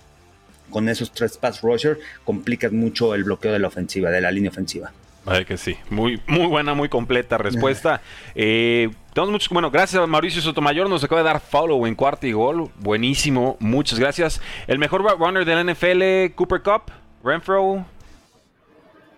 [0.69, 4.51] con esos tres pass rusher, complicas mucho el bloqueo de la ofensiva, de la línea
[4.51, 4.91] ofensiva.
[5.27, 5.75] Vale que sí.
[5.89, 7.99] Muy, muy buena, muy completa respuesta.
[8.33, 10.89] Eh, tenemos muchos, bueno, gracias a Mauricio Sotomayor.
[10.89, 12.71] Nos acaba de dar follow en cuarto y gol.
[12.79, 13.57] Buenísimo.
[13.59, 14.39] Muchas gracias.
[14.67, 16.93] El mejor runner de la NFL, Cooper Cup,
[17.25, 17.85] Renfro.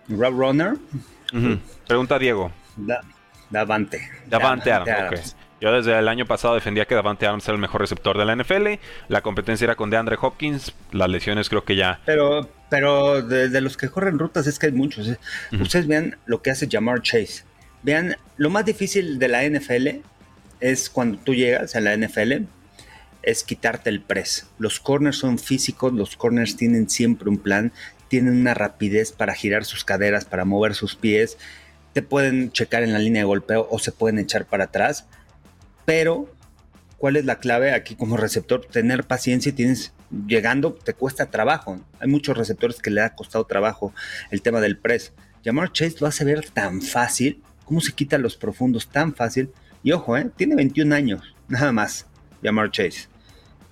[0.08, 0.74] Rob Runner.
[1.86, 2.50] Pregunta Diego.
[3.48, 4.00] Davante.
[4.26, 5.36] Davante, Adams.
[5.60, 8.34] Yo desde el año pasado defendía que Davante Adams era el mejor receptor de la
[8.34, 8.80] NFL.
[9.08, 10.72] La competencia era con DeAndre Hopkins.
[10.90, 12.00] Las lesiones creo que ya.
[12.06, 15.06] Pero, pero de, los que corren rutas es que hay muchos.
[15.08, 15.18] ¿eh?
[15.60, 17.44] Ustedes vean lo que hace Jamar Chase.
[17.82, 20.00] Vean, lo más difícil de la NFL
[20.60, 22.44] es cuando tú llegas a la NFL,
[23.22, 24.46] es quitarte el press.
[24.58, 27.72] Los corners son físicos, los corners tienen siempre un plan,
[28.08, 31.36] tienen una rapidez para girar sus caderas, para mover sus pies.
[31.92, 35.06] Te pueden checar en la línea de golpeo o se pueden echar para atrás
[35.84, 36.32] pero,
[36.98, 38.64] ¿cuál es la clave aquí como receptor?
[38.66, 39.92] Tener paciencia y tienes
[40.26, 41.80] llegando, te cuesta trabajo.
[41.98, 43.92] Hay muchos receptores que le ha costado trabajo
[44.30, 45.12] el tema del press.
[45.42, 49.50] Llamar Chase lo hace ver tan fácil, cómo se quita los profundos tan fácil.
[49.82, 50.30] Y ojo, ¿eh?
[50.36, 52.06] tiene 21 años, nada más,
[52.42, 53.08] Llamar Chase.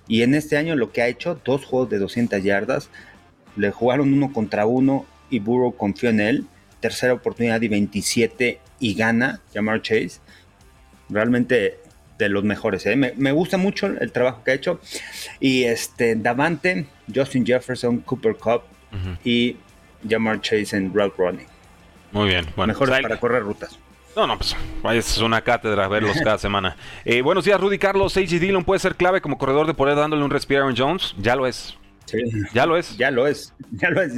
[0.07, 2.89] Y en este año lo que ha hecho, dos juegos de 200 yardas,
[3.55, 6.47] le jugaron uno contra uno y Burrow confió en él.
[6.79, 10.19] Tercera oportunidad y 27 y gana Jamar Chase.
[11.09, 11.79] Realmente
[12.19, 12.85] de los mejores.
[12.85, 12.95] ¿eh?
[12.95, 14.79] Me, gusta mucho el trabajo que ha hecho.
[15.39, 18.61] Y este, Davante, Justin Jefferson, Cooper Cup
[19.23, 19.55] y
[20.07, 21.47] Jamar Chase en route running.
[22.11, 22.45] Muy bien.
[22.55, 23.79] Bueno, Mejores pues para correr rutas.
[24.15, 24.55] No, no, pues
[24.95, 26.75] es una cátedra verlos cada semana.
[27.05, 28.17] Eh, buenos días, Rudy Carlos.
[28.17, 28.39] A.J.
[28.39, 31.15] Dillon puede ser clave como corredor de poder dándole un respiro a Aaron Jones.
[31.19, 31.77] Ya lo es.
[32.53, 32.97] Ya lo es.
[32.97, 33.53] Ya lo es.
[33.71, 34.13] Ya lo es.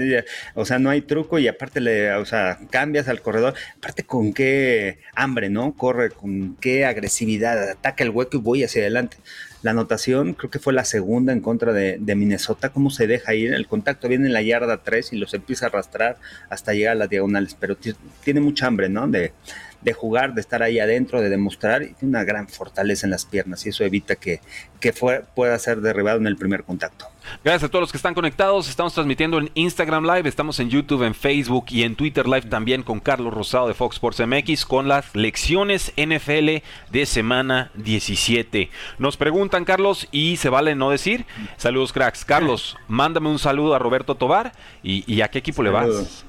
[0.56, 3.54] O sea, no hay truco y aparte le, o sea, cambias al corredor.
[3.78, 5.74] Aparte con qué hambre, ¿no?
[5.74, 9.18] Corre, con qué agresividad, ataca el hueco y voy hacia adelante.
[9.62, 12.70] La anotación creo que fue la segunda en contra de, de Minnesota.
[12.70, 13.54] Cómo se deja ir.
[13.54, 16.18] El contacto viene en la yarda 3 y los empieza a arrastrar
[16.50, 17.56] hasta llegar a las diagonales.
[17.60, 17.78] Pero
[18.24, 19.08] tiene mucha hambre, ¿no?
[19.08, 19.34] De,
[19.82, 23.26] de jugar, de estar ahí adentro, de demostrar, y tiene una gran fortaleza en las
[23.26, 24.41] piernas y eso evita que,
[24.80, 27.08] que pueda ser derribado en el primer contacto.
[27.44, 28.70] Gracias a todos los que están conectados.
[28.70, 32.84] Estamos transmitiendo en Instagram Live, estamos en YouTube, en Facebook y en Twitter Live también
[32.84, 38.70] con Carlos Rosado de Fox Sports MX con las lecciones NFL de semana 17.
[38.98, 41.26] Nos preguntan, Carlos, y se vale no decir.
[41.58, 42.26] Saludos, cracks.
[42.26, 46.26] Carlos, mándame un saludo a Roberto Tobar y, a qué equipo le vas.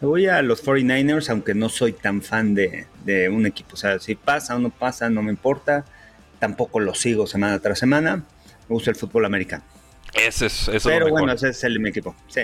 [0.00, 2.86] Me voy a los 49ers, aunque no soy tan fan de,
[3.30, 3.74] un equipo.
[3.74, 5.84] O sea, si pasa o no pasa, no me importa.
[6.38, 8.16] Tampoco lo sigo semana tras semana.
[8.16, 9.64] Me gusta el fútbol americano.
[10.14, 12.14] Ese es, eso Pero bueno, ese es el, mi equipo.
[12.28, 12.42] Sí.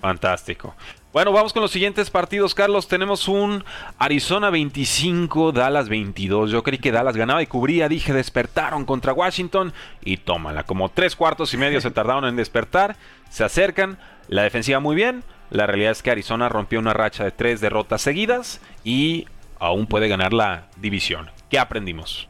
[0.00, 0.74] Fantástico.
[1.12, 2.86] Bueno, vamos con los siguientes partidos, Carlos.
[2.86, 3.64] Tenemos un
[3.98, 6.50] Arizona 25, Dallas 22.
[6.50, 7.88] Yo creí que Dallas ganaba y cubría.
[7.88, 10.64] Dije, despertaron contra Washington y tómala.
[10.64, 12.96] Como tres cuartos y medio se tardaron en despertar.
[13.30, 13.98] Se acercan.
[14.28, 15.24] La defensiva muy bien.
[15.50, 19.26] La realidad es que Arizona rompió una racha de tres derrotas seguidas y
[19.58, 21.30] aún puede ganar la división.
[21.48, 22.28] ¿Qué aprendimos?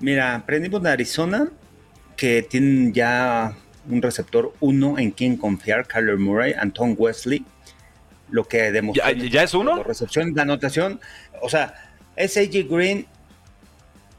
[0.00, 1.48] Mira, aprendimos de Arizona
[2.16, 3.54] que tienen ya
[3.88, 7.44] un receptor uno en quien confiar, Kyler Murray, Anton Wesley,
[8.30, 9.10] lo que demostró.
[9.10, 9.82] ¿Ya, es uno?
[9.82, 11.00] recepción, la anotación,
[11.40, 11.74] o sea,
[12.16, 13.06] es AJ Green,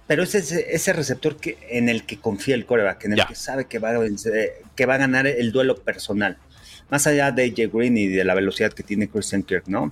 [0.05, 3.65] pero es ese, receptor que, en el que confía el coreback, en el que sabe
[3.65, 3.99] que va, a,
[4.75, 6.37] que va a ganar el duelo personal.
[6.89, 9.91] Más allá de AJ Green y de la velocidad que tiene Christian Kirk, ¿no?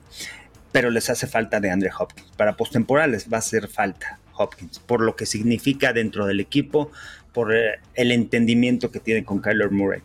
[0.72, 2.32] Pero les hace falta de Andre Hopkins.
[2.38, 6.92] Para postemporales les va a hacer falta Hopkins, por lo que significa dentro del equipo,
[7.34, 10.02] por eh, el entendimiento que tiene con Kyler Murray.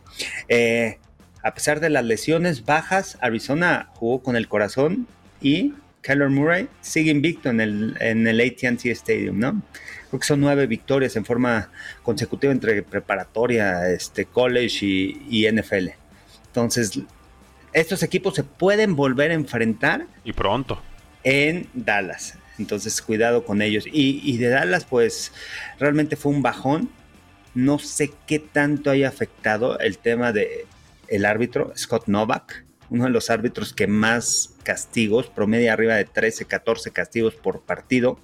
[0.49, 0.99] Eh,
[1.42, 5.07] a pesar de las lesiones bajas, Arizona jugó con el corazón
[5.40, 9.62] y Kyler Murray sigue invicto en el, en el ATT Stadium, ¿no?
[10.09, 11.70] Creo que son nueve victorias en forma
[12.03, 15.88] consecutiva entre preparatoria, este, college y NFL.
[16.56, 17.00] Entonces,
[17.74, 20.06] estos equipos se pueden volver a enfrentar.
[20.24, 20.80] Y pronto.
[21.22, 22.38] En Dallas.
[22.58, 23.84] Entonces, cuidado con ellos.
[23.92, 25.32] Y, de Dallas, pues,
[25.78, 26.88] realmente fue un bajón.
[27.54, 30.64] No sé qué tanto haya afectado el tema de
[31.08, 36.46] el árbitro, Scott Novak, uno de los árbitros que más castigos, promedia arriba de 13,
[36.46, 38.18] 14 castigos por partido.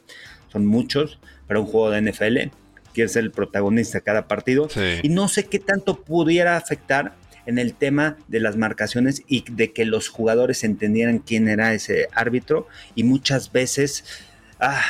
[0.50, 2.50] Son muchos para un juego de NFL.
[2.94, 4.68] Quiere ser el protagonista de cada partido.
[5.02, 7.14] Y no sé qué tanto pudiera afectar
[7.46, 12.08] en el tema de las marcaciones y de que los jugadores entendieran quién era ese
[12.14, 14.04] árbitro y muchas veces...
[14.60, 14.82] Ah,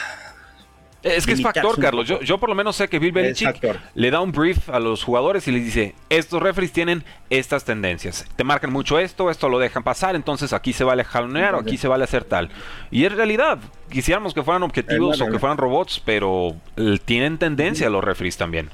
[1.02, 2.06] es que es factor, Carlos.
[2.06, 3.60] Yo, yo, por lo menos sé que Bill Belichick
[3.94, 8.24] le da un brief a los jugadores y les dice, estos referees tienen estas tendencias.
[8.36, 11.76] Te marcan mucho esto, esto lo dejan pasar, entonces aquí se vale jalonear o aquí
[11.76, 12.50] se vale hacer tal.
[12.90, 13.58] Y es realidad.
[13.90, 16.56] Quisiéramos que fueran objetivos o que fueran robots, pero
[17.04, 18.70] tienen tendencia los referees también.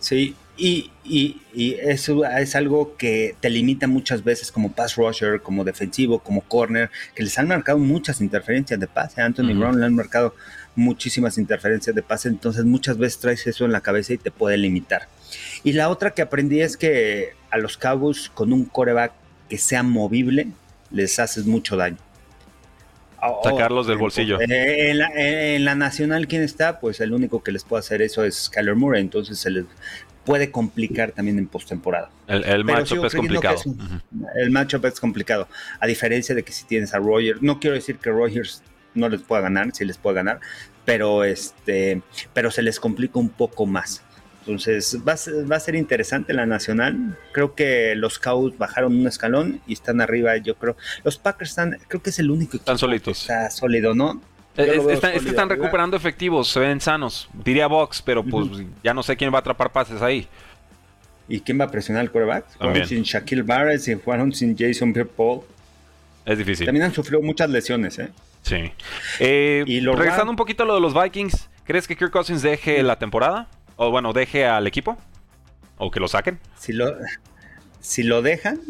[0.00, 0.90] Sí, y,
[1.80, 6.90] eso es algo que te limita muchas veces como pass rusher, como defensivo, como corner,
[7.14, 9.20] que les han marcado muchas interferencias de pase.
[9.20, 10.34] A Anthony Brown le han marcado
[10.74, 14.56] muchísimas interferencias de pase, entonces muchas veces traes eso en la cabeza y te puede
[14.56, 15.08] limitar.
[15.64, 19.12] Y la otra que aprendí es que a los Cowboys con un coreback
[19.48, 20.48] que sea movible,
[20.90, 21.98] les haces mucho daño.
[23.42, 24.38] Sacarlos del bolsillo.
[24.40, 26.78] En la, en la, nacional, ¿quién está?
[26.78, 29.00] Pues el único que les puede hacer eso es Kyler Murray.
[29.00, 29.64] Entonces se les,
[30.28, 32.10] puede complicar también en postemporada.
[32.26, 33.56] El, el matchup es complicado.
[34.36, 35.48] El matchup es complicado.
[35.80, 38.62] A diferencia de que si tienes a Rogers, no quiero decir que Rogers
[38.92, 40.40] no les pueda ganar, sí les puede ganar,
[40.84, 42.02] pero este,
[42.34, 44.02] pero se les complica un poco más.
[44.40, 47.16] Entonces va a, ser, interesante la nacional.
[47.32, 50.36] Creo que los Cowboys bajaron un escalón y están arriba.
[50.36, 50.76] Yo creo.
[51.04, 53.22] Los Packers están, creo que es el único están solitos.
[53.22, 54.20] está sólido, ¿no?
[54.58, 57.28] Es, que están recuperando efectivos, se ven sanos.
[57.32, 58.48] Diría Box, pero pues
[58.82, 60.26] ya no sé quién va a atrapar pases ahí.
[61.28, 62.46] ¿Y quién va a presionar el quarterback?
[62.58, 65.42] Jugaron sin Shaquille Barrett, y jugaron sin Jason Pierre-Paul.
[66.24, 66.66] Es difícil.
[66.66, 68.10] También han sufrido muchas lesiones, ¿eh?
[68.42, 68.72] Sí.
[69.20, 72.82] Eh, y regresando un poquito a lo de los Vikings, ¿crees que Kirk Cousins deje
[72.82, 73.48] la temporada?
[73.76, 74.98] O bueno, deje al equipo?
[75.76, 76.40] ¿O que lo saquen?
[76.58, 76.96] Si lo,
[77.80, 78.60] si lo dejan,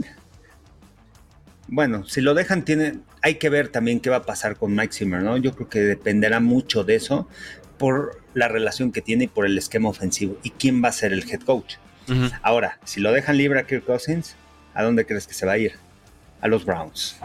[1.69, 4.93] bueno, si lo dejan, tiene, hay que ver también qué va a pasar con Mike
[4.93, 5.37] Zimmer, ¿no?
[5.37, 7.29] Yo creo que dependerá mucho de eso
[7.79, 11.13] por la relación que tiene y por el esquema ofensivo y quién va a ser
[11.13, 11.77] el head coach.
[12.41, 14.35] Ahora, si lo dejan libre a Kirk Cousins,
[14.73, 15.75] ¿a dónde crees que se va a ir?
[16.41, 17.19] A los Browns.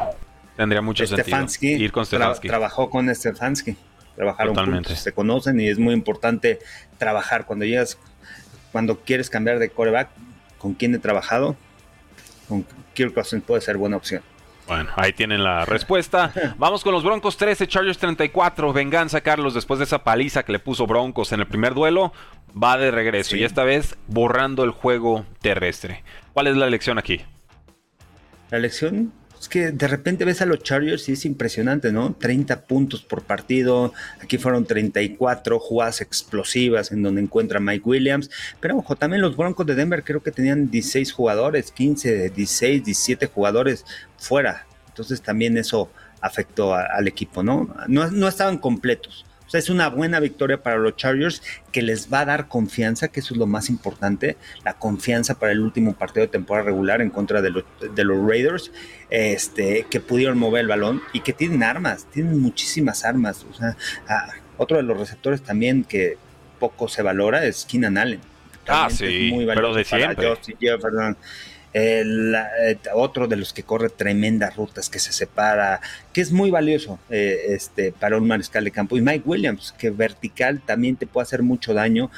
[0.58, 1.26] Tendría mucho sentido
[1.64, 2.48] ir con Stefanski.
[2.48, 3.78] trabajó con Stefanski.
[4.16, 6.60] Trabajaron juntos, se conocen y es muy importante
[6.98, 7.98] trabajar cuando llegas,
[8.72, 10.10] cuando quieres cambiar de coreback,
[10.58, 11.56] con quién he trabajado,
[12.48, 14.22] con Kirk Cousins puede ser buena opción.
[14.68, 16.32] Bueno, ahí tienen la respuesta.
[16.58, 18.72] Vamos con los Broncos 13, Chargers 34.
[18.74, 22.14] Venganza, Carlos, después de esa paliza que le puso Broncos en el primer duelo,
[22.62, 26.04] va de regreso y esta vez borrando el juego terrestre.
[26.34, 27.22] ¿Cuál es la lección aquí?
[28.50, 29.12] La lección
[29.44, 32.16] es que de repente ves a los Chargers y es impresionante, ¿no?
[32.16, 38.30] 30 puntos por partido, aquí fueron 34 jugadas explosivas en donde encuentra Mike Williams,
[38.62, 43.28] pero ojo, también los Broncos de Denver creo que tenían 16 jugadores, 15, 16, 17
[43.28, 43.86] jugadores
[44.18, 47.76] fuera, entonces también eso afectó al equipo, ¿no?
[47.90, 48.10] ¿no?
[48.12, 52.48] No estaban completos es una buena victoria para los Chargers que les va a dar
[52.48, 56.66] confianza, que eso es lo más importante, la confianza para el último partido de temporada
[56.66, 58.72] regular en contra de los, de los Raiders,
[59.10, 63.46] este, que pudieron mover el balón y que tienen armas, tienen muchísimas armas.
[63.50, 63.76] O sea,
[64.58, 66.18] otro de los receptores también que
[66.60, 68.22] poco se valora es Keenan Allen.
[68.68, 70.38] Ah, sí, muy pero de siempre
[71.74, 75.82] el, eh, otro de los que corre tremendas rutas, que se separa,
[76.14, 78.98] que es muy valioso eh, este, para un mariscal de campo.
[78.98, 82.12] Y Mike Williams, que vertical también te puede hacer mucho daño,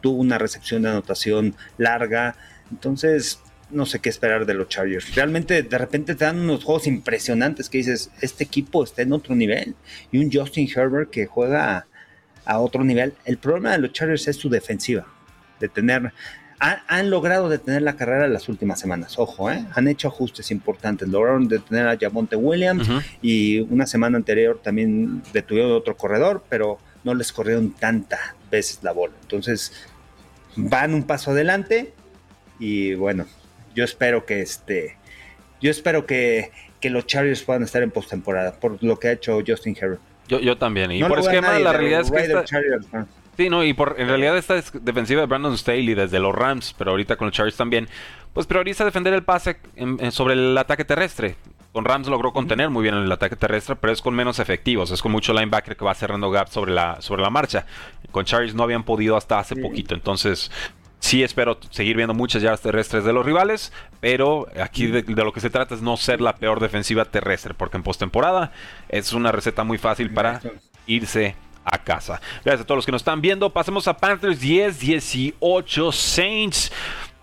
[0.00, 2.36] tuvo una recepción de anotación larga,
[2.70, 5.14] entonces no sé qué esperar de los Chargers.
[5.14, 9.34] Realmente de repente te dan unos juegos impresionantes que dices, este equipo está en otro
[9.34, 9.74] nivel.
[10.10, 11.86] Y un Justin Herbert que juega a,
[12.46, 13.12] a otro nivel.
[13.26, 15.06] El problema de los Chargers es su defensiva,
[15.60, 16.12] de tener
[16.60, 19.18] han, logrado detener la carrera las últimas semanas.
[19.18, 19.64] Ojo, ¿eh?
[19.74, 21.08] han hecho ajustes importantes.
[21.08, 22.88] Lograron detener a Javonte Williams
[23.22, 28.92] y una semana anterior también detuvieron otro corredor, pero no les corrieron tantas veces la
[28.92, 29.14] bola.
[29.22, 29.72] Entonces
[30.56, 31.92] van un paso adelante
[32.58, 33.26] y bueno,
[33.74, 34.96] yo espero que este,
[35.60, 39.40] yo espero que, que los Chargers puedan estar en postemporada por lo que ha hecho
[39.46, 40.00] Justin Herbert.
[40.26, 40.90] Yo, yo también.
[40.90, 43.06] Y por esquema, la realidad es que.
[43.38, 46.90] Sí, no, y por, en realidad esta defensiva de Brandon Staley desde los Rams, pero
[46.90, 47.88] ahorita con los Chargers también,
[48.32, 49.58] pues prioriza defender el pase
[50.10, 51.36] sobre el ataque terrestre.
[51.70, 54.90] Con Rams logró contener muy bien el ataque terrestre, pero es con menos efectivos.
[54.90, 57.64] Es con mucho linebacker que va cerrando gaps sobre la, sobre la marcha.
[58.10, 59.94] Con Chargers no habían podido hasta hace poquito.
[59.94, 60.50] Entonces,
[60.98, 65.32] sí espero seguir viendo muchas yardas terrestres de los rivales, pero aquí de, de, lo
[65.32, 68.50] que se trata es no ser la peor defensiva terrestre, porque en postemporada
[68.88, 70.40] es una receta muy fácil para
[70.88, 71.36] irse
[71.70, 72.20] a casa.
[72.44, 73.52] Gracias a todos los que nos están viendo.
[73.52, 76.72] Pasemos a Panthers 10, 18 Saints.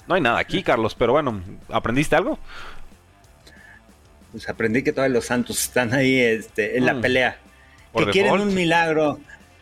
[0.08, 2.38] No hay nada aquí, Carlos, pero bueno, ¿aprendiste algo?
[4.32, 7.02] Pues aprendí que todos los Santos están ahí este, en la mm.
[7.02, 7.38] pelea.
[7.96, 9.20] que quieren un milagro.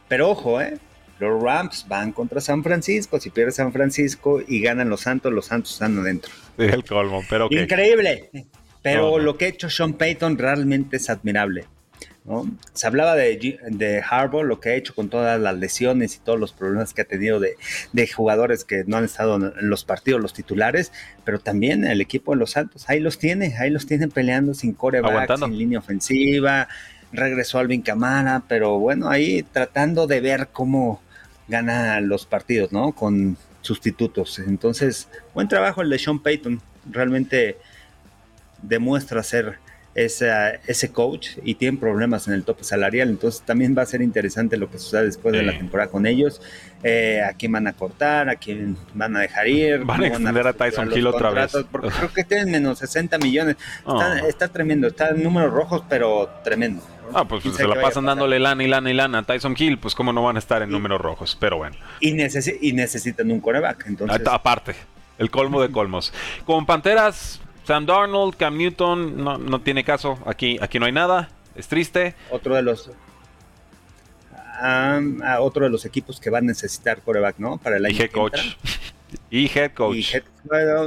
[0.07, 0.77] Pero ojo, ¿eh?
[1.19, 3.19] Los Rams van contra San Francisco.
[3.19, 6.31] Si pierde San Francisco y ganan los Santos, los Santos están adentro.
[6.57, 8.29] el colmo, pero Increíble.
[8.81, 11.65] Pero lo que ha hecho Sean Payton realmente es admirable.
[12.73, 16.39] Se hablaba de, de Harbaugh, lo que ha hecho con todas las lesiones y todos
[16.39, 17.57] los problemas que ha tenido de,
[18.07, 20.93] jugadores que no han estado en los partidos, los titulares,
[21.25, 24.73] pero también el equipo de los Santos, ahí los tiene, ahí los tienen peleando sin
[24.73, 26.69] coreback, sin línea ofensiva,
[27.11, 31.01] regresó Alvin Camara, pero bueno, ahí tratando de ver cómo
[31.49, 32.93] gana los partidos, ¿no?
[32.93, 34.39] Con sustitutos.
[34.39, 37.57] Entonces, buen trabajo el de Sean Payton, realmente
[38.61, 39.59] demuestra ser
[39.95, 43.09] ese coach y tienen problemas en el tope salarial.
[43.09, 46.41] Entonces también va a ser interesante lo que suceda después de la temporada con ellos.
[46.83, 49.85] Eh, a quién van a cortar, a quién van a dejar ir.
[49.85, 51.55] Van a extender a, Tyson Hill otra vez.
[51.71, 53.55] Porque creo que tienen menos 60 millones.
[54.27, 56.83] Está, tremendo, está en números rojos, pero tremendo.
[57.13, 59.93] Ah, pues se la pasan dándole lana y lana y lana a Tyson Hill, pues
[59.93, 61.75] cómo no van a estar en números rojos, pero bueno.
[61.99, 64.21] Y, y necesitan un coreback, entonces.
[64.27, 64.75] Aparte,
[65.19, 66.11] el colmo de colmos.
[66.45, 70.19] Con Panteras, Sam Darnold, Cam Newton, no, no tiene caso.
[70.25, 71.29] Aquí, aquí no hay nada.
[71.55, 72.15] Es triste.
[72.31, 72.89] Otro de los
[75.39, 77.57] otro de los equipos que va a necesitar coreback, ¿no?
[77.57, 78.39] Para el año y head coach.
[79.29, 80.15] y head coach.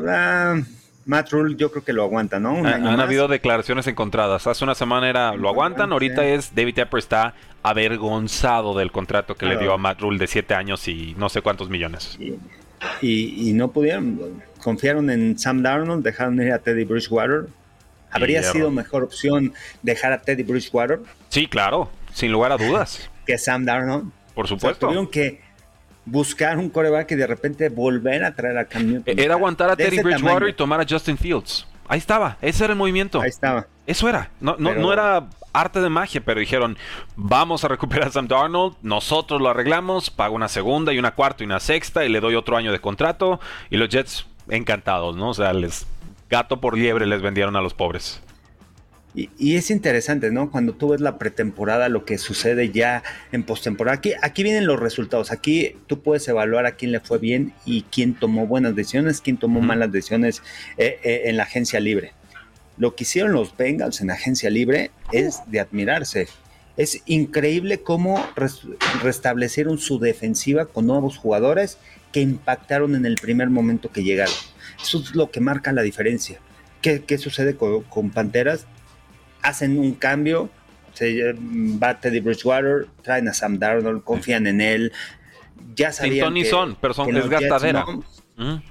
[0.08, 0.56] Ah,
[1.04, 2.56] Matt Rule yo creo que lo aguanta, ¿no?
[2.66, 4.46] han habido declaraciones encontradas.
[4.46, 9.46] Hace una semana era lo aguantan, ahorita es David Tepper está avergonzado del contrato que
[9.46, 12.18] le dio a Matt Rule de 7 años y no sé cuántos millones.
[13.00, 17.46] Y, y no pudieron confiaron en Sam Darnold, dejaron ir a Teddy Bridgewater.
[18.10, 20.98] ¿Habría sido mejor opción dejar a Teddy Bridgewater?
[21.28, 23.08] Sí, claro, sin lugar a dudas.
[23.24, 24.10] Que Sam Darnold.
[24.34, 24.88] Por supuesto.
[24.88, 25.40] tuvieron que
[26.04, 29.16] buscar un coreback y de repente volver a traer a Cam Newton.
[29.16, 31.64] Era aguantar a Teddy Bridgewater y tomar a Justin Fields.
[31.86, 33.20] Ahí estaba, ese era el movimiento.
[33.20, 33.68] Ahí estaba.
[33.86, 34.30] Eso era.
[34.40, 36.76] No, no, no era arte de magia, pero dijeron,
[37.14, 41.44] vamos a recuperar a Sam Darnold, nosotros lo arreglamos, pago una segunda y una cuarta
[41.44, 43.38] y una sexta y le doy otro año de contrato.
[43.70, 45.30] Y los Jets encantados, ¿no?
[45.30, 45.86] O sea, les
[46.28, 48.20] gato por liebre les vendieron a los pobres.
[49.14, 50.50] Y, es interesante, ¿no?
[50.50, 53.96] Cuando tú ves la pretemporada, lo que sucede ya en postemporada.
[53.96, 55.32] Aquí, aquí vienen los resultados.
[55.32, 59.38] Aquí tú puedes evaluar a quién le fue bien y quién tomó buenas decisiones, quién
[59.38, 60.42] tomó malas decisiones
[60.76, 62.12] eh, eh, en la agencia libre.
[62.76, 66.28] Lo que hicieron los Bengals en agencia libre es de admirarse.
[66.76, 68.24] Es increíble cómo
[69.02, 71.78] restablecieron su defensiva con nuevos jugadores
[72.12, 74.34] que impactaron en el primer momento que llegaron.
[74.80, 76.38] Eso es lo que marca la diferencia.
[76.82, 78.66] ¿Qué, sucede con, Panteras?
[79.42, 80.50] Hacen un cambio,
[80.92, 84.92] se va Teddy Bridgewater, traen a Sam Darnold, confían en él.
[85.74, 87.08] Ya sabían que, son, pero son.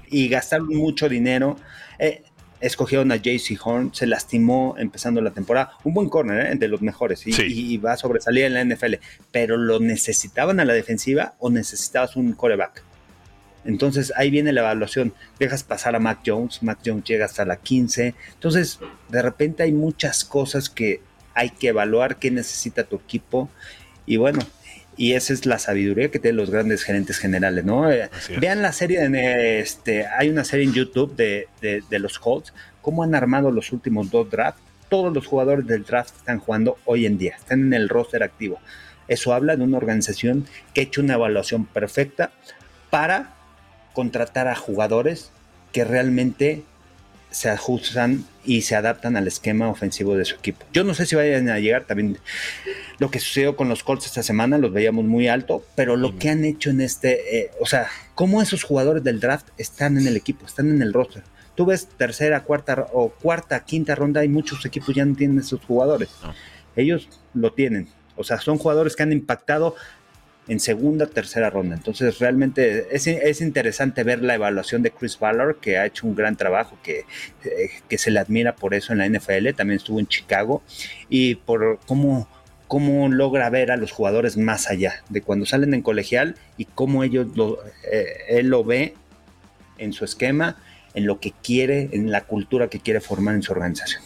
[0.08, 1.58] Y gastaron mucho dinero.
[2.00, 2.24] Eh,
[2.65, 5.71] escogieron a JC Horn, se lastimó empezando la temporada.
[5.84, 6.56] Un buen corner, ¿eh?
[6.56, 8.95] de los mejores, y, y, va a sobresalir en la NFL.
[9.32, 12.84] Pero lo necesitaban a la defensiva o necesitabas un coreback.
[13.65, 15.13] Entonces ahí viene la evaluación.
[15.39, 18.13] Dejas pasar a Mac Jones, Mac Jones llega hasta la 15.
[18.34, 21.01] Entonces, de repente hay muchas cosas que
[21.34, 23.49] hay que evaluar, qué necesita tu equipo.
[24.05, 24.39] Y bueno,
[24.98, 27.91] y esa es la sabiduría que tienen los grandes gerentes generales, ¿no?
[27.91, 32.54] Eh, vean la serie, en este, hay una serie en YouTube de, de, los Colts,
[32.82, 34.62] cómo han armado los últimos dos drafts.
[34.89, 38.60] Todos los jugadores del draft están jugando hoy en día, están en el roster activo.
[39.08, 42.32] Eso habla de una organización que ha hecho una evaluación perfecta
[42.89, 43.34] para
[43.93, 45.32] contratar a jugadores
[45.72, 46.64] que realmente
[47.36, 50.66] se ajustan y se adaptan al esquema ofensivo de su equipo.
[50.72, 52.18] Yo no sé si vayan a llegar también
[52.98, 56.30] lo que sucedió con los Colts esta semana, los veíamos muy alto, pero lo que
[56.30, 60.16] han hecho en este, eh, o sea, cómo esos jugadores del draft están en el
[60.16, 61.24] equipo, están en el roster.
[61.56, 65.60] Tú ves tercera, cuarta o cuarta, quinta ronda y muchos equipos ya no tienen esos
[65.60, 66.12] jugadores.
[66.78, 67.90] Ellos lo tienen.
[68.16, 69.76] O sea, son jugadores que han impactado
[70.48, 71.76] en segunda, tercera ronda.
[71.76, 76.36] Entonces, realmente es, interesante ver la evaluación de Chris Ballard, que ha hecho un gran
[76.36, 77.00] trabajo, que,
[77.43, 79.54] eh, que se le admira por eso en la NFL.
[79.56, 80.62] También estuvo en Chicago
[81.10, 82.28] y por cómo,
[82.68, 87.04] cómo logra ver a los jugadores más allá de cuando salen en colegial y cómo
[87.04, 87.60] ellos lo,
[87.91, 88.93] eh, él lo ve
[89.78, 90.58] en su esquema,
[90.93, 94.04] en lo que quiere, en la cultura que quiere formar en su organización.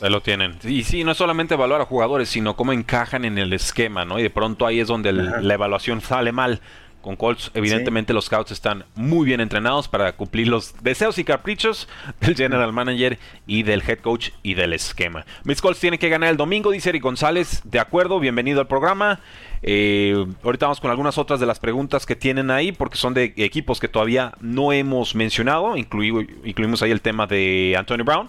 [0.00, 0.56] Ahí lo tienen.
[0.64, 4.18] Y sí, no es solamente evaluar a jugadores, sino cómo encajan en el esquema, ¿no?
[4.18, 6.60] Y de pronto ahí es donde la evaluación sale mal.
[7.00, 11.88] Con Colts, evidentemente los scouts están muy bien entrenados para cumplir los deseos y caprichos
[12.20, 15.24] del general manager y del head coach y del esquema.
[15.44, 17.62] Mis Colts tienen que ganar el domingo, dice Eric González.
[17.64, 19.20] De acuerdo, bienvenido al programa.
[19.62, 23.32] Eh, ahorita vamos con algunas otras de las preguntas que tienen ahí, porque son de
[23.36, 25.76] equipos que todavía no hemos mencionado.
[25.76, 28.28] incluimos ahí el tema de Antonio Brown.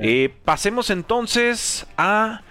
[0.00, 2.42] Eh, pasemos entonces a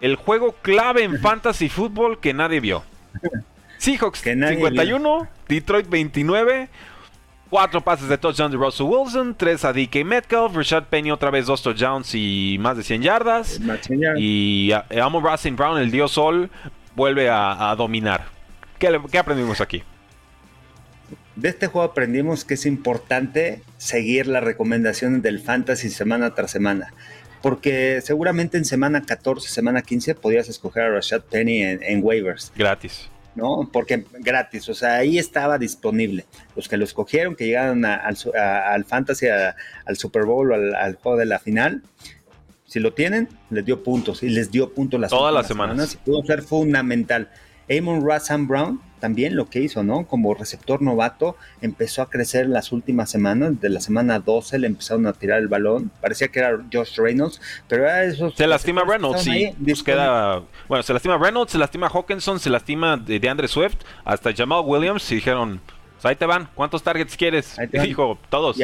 [0.00, 2.84] el juego clave en fantasy fútbol que nadie vio.
[3.78, 6.68] Seahawks 51, Detroit 29.
[7.48, 11.46] Cuatro pases de touchdown de Russell Wilson, tres a DK Metcalf, Rashad Penny otra vez
[11.46, 13.60] dos touchdowns y más de 100 yardas.
[14.18, 14.70] Y
[15.00, 16.50] Amo Racing Brown, el dios sol,
[16.94, 18.26] vuelve a, dominar.
[18.78, 19.82] ¿Qué, ¿Qué, aprendimos aquí?
[21.36, 26.92] De este juego aprendimos que es importante seguir las recomendaciones del fantasy semana tras semana.
[27.40, 32.52] Porque seguramente en semana 14, semana 15 podías escoger a Rashad Penny en waivers.
[32.54, 33.08] Gratis.
[33.38, 33.70] ¿No?
[33.72, 36.26] Porque gratis, o sea, ahí estaba disponible.
[36.54, 41.24] Los que lo escogieron, que llegaron al Fantasy, al Super Bowl, al, al, juego de
[41.24, 41.82] la final,
[42.66, 45.94] si lo tienen, les dio puntos y les dio puntos las Todas las semanas.
[45.94, 47.30] Y pudo ser fundamental.
[47.70, 50.06] Amon Rassam Brown también lo que hizo, ¿no?
[50.06, 53.60] Como receptor novato, empezó a crecer en las últimas semanas.
[53.60, 55.90] De la semana 12 le empezaron a tirar el balón.
[56.00, 58.34] Parecía que era Josh Reynolds, pero era esos.
[58.34, 59.54] Se lastima Reynolds, sí.
[59.64, 63.76] Pues queda, bueno, se lastima Reynolds, se lastima Hawkinson, se lastima de, de Andre Swift,
[64.04, 65.10] hasta Jamal Williams.
[65.10, 65.60] Y dijeron,
[65.94, 67.56] pues ahí te van, ¿cuántos targets quieres?
[67.72, 68.56] Dijo, todos.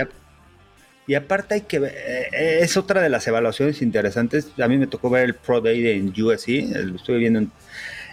[1.07, 4.53] Y, aparte hay que ver, eh, es otra de las evaluaciones interesantes.
[4.59, 7.53] A mí me tocó ver el Pro Day en USC, lo estuve viendo en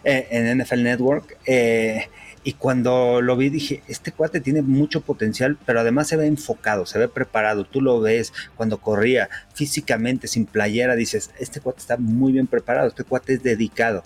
[0.03, 1.37] eh, en NFL Network.
[1.45, 2.07] Eh,
[2.43, 6.85] y cuando lo vi dije, este cuate tiene mucho potencial, pero además se ve enfocado,
[6.85, 7.65] se ve preparado.
[7.65, 12.87] Tú lo ves cuando corría físicamente, sin playera, dices, este cuate está muy bien preparado,
[12.87, 14.03] este cuate es dedicado.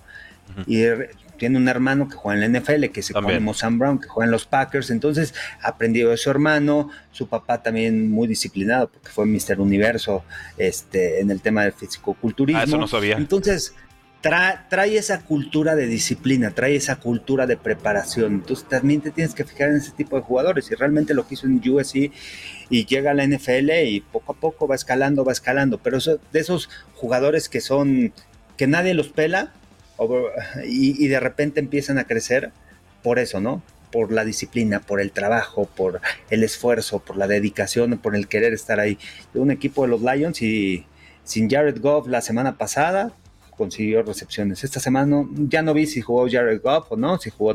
[0.68, 0.84] Y
[1.38, 4.26] tiene un hermano que juega en la NFL, que se llama Sam Brown, que juega
[4.26, 4.90] en los Packers.
[4.90, 9.60] Entonces aprendió de su hermano, su papá también muy disciplinado, porque fue Mr.
[9.60, 10.24] Universo
[10.58, 12.60] este, en el tema del fisicoculturismo.
[12.60, 13.18] Ah, eso no sabía.
[13.18, 13.74] Entonces
[14.26, 18.34] trae, esa cultura de disciplina, trae esa cultura de preparación.
[18.34, 20.72] Entonces también te tienes que fijar en ese tipo de jugadores.
[20.72, 22.12] Y realmente lo que hizo en USC
[22.72, 25.78] y llega a la NFL y poco a poco va escalando, va escalando.
[25.78, 28.14] Pero de esos jugadores que son,
[28.58, 29.54] que nadie los pela
[30.66, 32.52] y, y de repente empiezan a crecer
[33.04, 33.62] por eso, ¿no?
[33.92, 38.54] por la disciplina, por el trabajo, por el esfuerzo, por la dedicación, por el querer
[38.54, 38.98] estar ahí.
[39.36, 40.86] Un equipo de los Lions y
[41.24, 43.14] sin Jared Goff la semana pasada,
[43.56, 44.64] consiguió recepciones.
[44.64, 47.54] Esta semana ya no vi si jugó Jared Goff o no, si jugó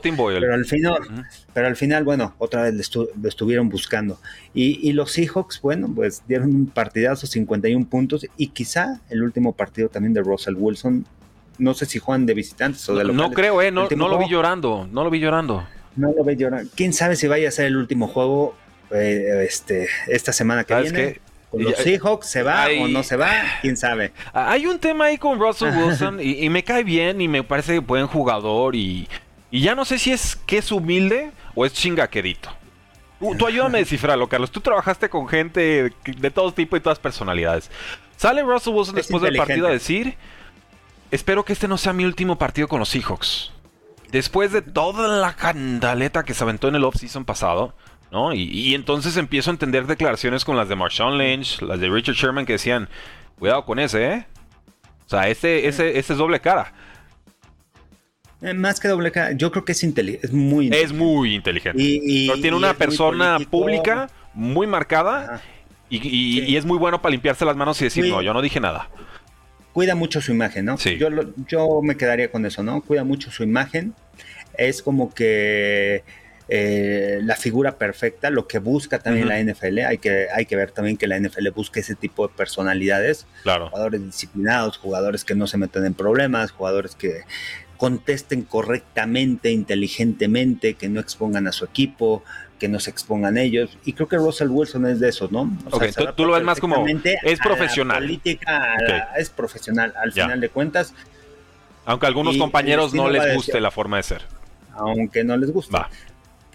[0.00, 0.40] Tim Boyle.
[0.40, 4.18] Pero al final, pero al final, bueno, otra vez lo estuvieron buscando.
[4.54, 9.88] Y, los Seahawks, bueno, pues dieron un partidazo, 51 puntos, y quizá el último partido
[9.88, 11.06] también de Russell Wilson.
[11.58, 13.28] No sé si juegan de visitantes o de locales.
[13.28, 15.66] No creo, eh, no, no lo vi llorando, no lo vi llorando.
[15.96, 16.70] No lo vi llorando.
[16.74, 18.54] ¿Quién sabe si vaya a ser el último juego
[18.90, 21.20] eh, este, esta semana que viene?
[21.52, 23.30] Los Seahawks se va o no se va,
[23.62, 24.12] quién sabe.
[24.32, 28.06] Hay un tema ahí con Russell Wilson y, me cae bien y me parece buen
[28.06, 29.08] jugador y,
[29.50, 32.50] ya no sé si es que es humilde o es chingaquerito.
[33.38, 34.50] Tú, ayúdame a descifrarlo, Carlos.
[34.50, 37.70] Tú trabajaste con gente de todo tipo y todas personalidades.
[38.16, 40.16] Sale Russell Wilson después del partido a decir:
[41.10, 43.52] Espero que este no sea mi último partido con los Seahawks.
[44.10, 47.74] Después de toda la candaleta que se aventó en el off-season pasado,
[48.10, 48.32] ¿no?
[48.32, 52.46] Y, entonces empiezo a entender declaraciones con las de Marshawn Lynch, las de Richard Sherman
[52.46, 52.88] que decían,
[53.38, 54.26] cuidado con ese, ¿eh?
[55.06, 56.72] O sea, ese, ese, ese es doble cara.
[58.42, 60.82] Eh, más que doble cara, yo creo que es, es muy inteligente.
[60.82, 61.82] Es muy inteligente.
[61.82, 65.40] Y, tiene una persona pública muy marcada
[65.88, 68.88] y, es muy bueno para limpiarse las manos y decir, no, yo no dije nada.
[69.72, 70.78] Cuida mucho su imagen, ¿no?
[70.78, 70.96] Sí.
[70.96, 71.08] Yo,
[71.48, 72.80] yo me quedaría con eso, ¿no?
[72.80, 73.94] Cuida mucho su imagen.
[74.56, 76.02] Es como que
[76.48, 79.80] eh, la figura perfecta, lo que busca también la NFL.
[79.80, 83.26] Hay que, hay que ver también que la NFL busca ese tipo de personalidades.
[83.42, 83.68] Claro.
[83.70, 87.22] Jugadores disciplinados, jugadores que no se meten en problemas, jugadores que
[87.76, 92.22] contesten correctamente, inteligentemente, que no expongan a su equipo,
[92.58, 93.76] que no se expongan ellos.
[93.84, 95.50] Y creo que Russell Wilson es de eso, ¿no?
[95.70, 95.80] O
[96.14, 97.98] tú, lo ves más como es profesional.
[97.98, 98.78] política
[99.18, 100.94] es profesional, al final de cuentas.
[101.84, 104.22] Aunque a algunos compañeros no les guste la forma de ser.
[104.74, 105.76] Aunque no les guste.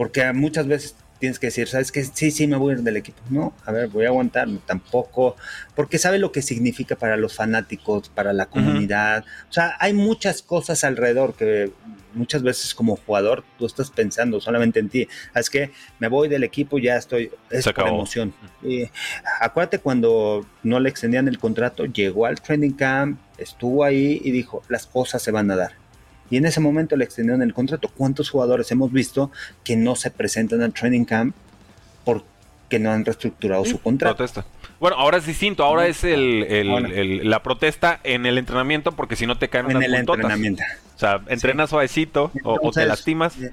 [0.01, 2.03] Porque muchas veces tienes que decir, ¿sabes qué?
[2.03, 3.21] Sí, sí, me voy a ir del equipo.
[3.29, 5.35] No, a ver, voy a aguantar, tampoco,
[5.75, 9.23] porque sabe lo que significa para los fanáticos, para la comunidad.
[9.47, 11.71] O sea, hay muchas cosas alrededor que
[12.15, 15.07] muchas veces como jugador tú estás pensando solamente en ti.
[15.35, 18.33] Es que me voy del equipo, ya estoy, es por emoción.
[18.63, 18.89] Y
[19.39, 24.63] acuérdate cuando no le extendían el contrato, llegó al training camp, estuvo ahí y dijo,
[24.67, 25.80] las cosas se van a dar
[26.31, 27.91] y en ese momento le extendieron el contrato.
[27.95, 29.31] ¿Cuántos jugadores hemos visto
[29.63, 31.35] que no se presentan al training camp
[32.05, 34.15] porque no han reestructurado su contrato?
[34.15, 34.45] Protesta.
[34.79, 39.37] Bueno, ahora es distinto, ahora es el, la protesta en el entrenamiento porque si no
[39.37, 40.63] te caen en el entrenamiento.
[40.95, 43.37] O sea, entrenas suavecito o, te lastimas.
[43.39, 43.51] Eh,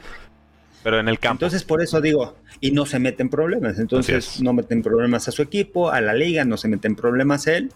[0.85, 1.45] pero en el campo.
[1.45, 3.81] Entonces, por eso digo, y no se meten problemas.
[3.81, 7.57] Entonces, no meten problemas a su equipo, a la liga, no se meten problemas a
[7.57, 7.73] él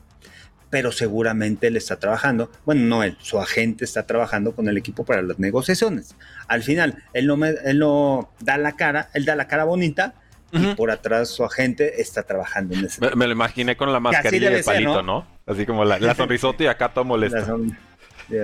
[0.72, 5.04] pero seguramente él está trabajando, bueno, no él, su agente está trabajando con el equipo
[5.04, 6.16] para las negociaciones.
[6.48, 10.14] Al final, él no, él no da la cara, él da la cara bonita,
[10.50, 13.02] y por atrás su agente está trabajando en ese.
[13.02, 15.26] Me, me lo imaginé con la mascarilla de palito, ¿no?
[15.44, 17.60] Así como la, la sonrisota y acá todo molesto.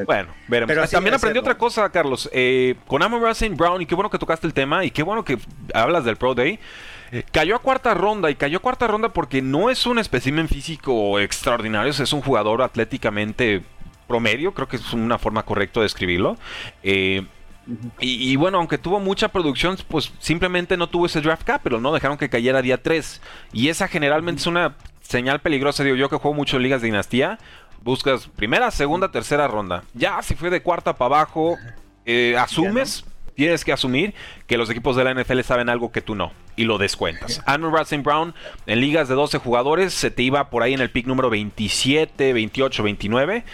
[0.04, 0.74] Bueno, veremos.
[0.74, 2.28] Pero También aprendí otra cosa, Carlos.
[2.34, 5.24] Eh, con Amon Racing Brown, y qué bueno que tocaste el tema, y qué bueno
[5.24, 5.38] que
[5.72, 6.58] hablas del Pro Day.
[7.12, 10.48] Eh, cayó a cuarta ronda y cayó a cuarta ronda porque no es un espécimen
[10.48, 13.62] físico extraordinario, es un jugador atléticamente
[14.06, 16.36] promedio, creo que es una forma correcta de describirlo.
[16.82, 17.24] Eh,
[18.00, 21.92] y, bueno, aunque tuvo mucha producción, pues simplemente no tuvo ese draft capital, ¿no?
[21.92, 23.20] Dejaron que cayera día 3.
[23.52, 26.86] Y esa generalmente es una señal peligrosa, digo yo que juego mucho en ligas de
[26.86, 27.38] dinastía.
[27.82, 29.84] Buscas primera, segunda, tercera ronda.
[29.92, 31.58] Ya si fue de cuarta para abajo,
[32.06, 33.04] eh, asumes
[33.38, 34.14] tienes que asumir
[34.48, 37.40] que los equipos de la NFL saben algo que tú no y lo descuentas.
[37.46, 38.34] Andrew Racing Brown
[38.66, 42.32] en ligas de 12 jugadores se te iba por ahí en el pick número 27,
[42.32, 43.44] 28, 29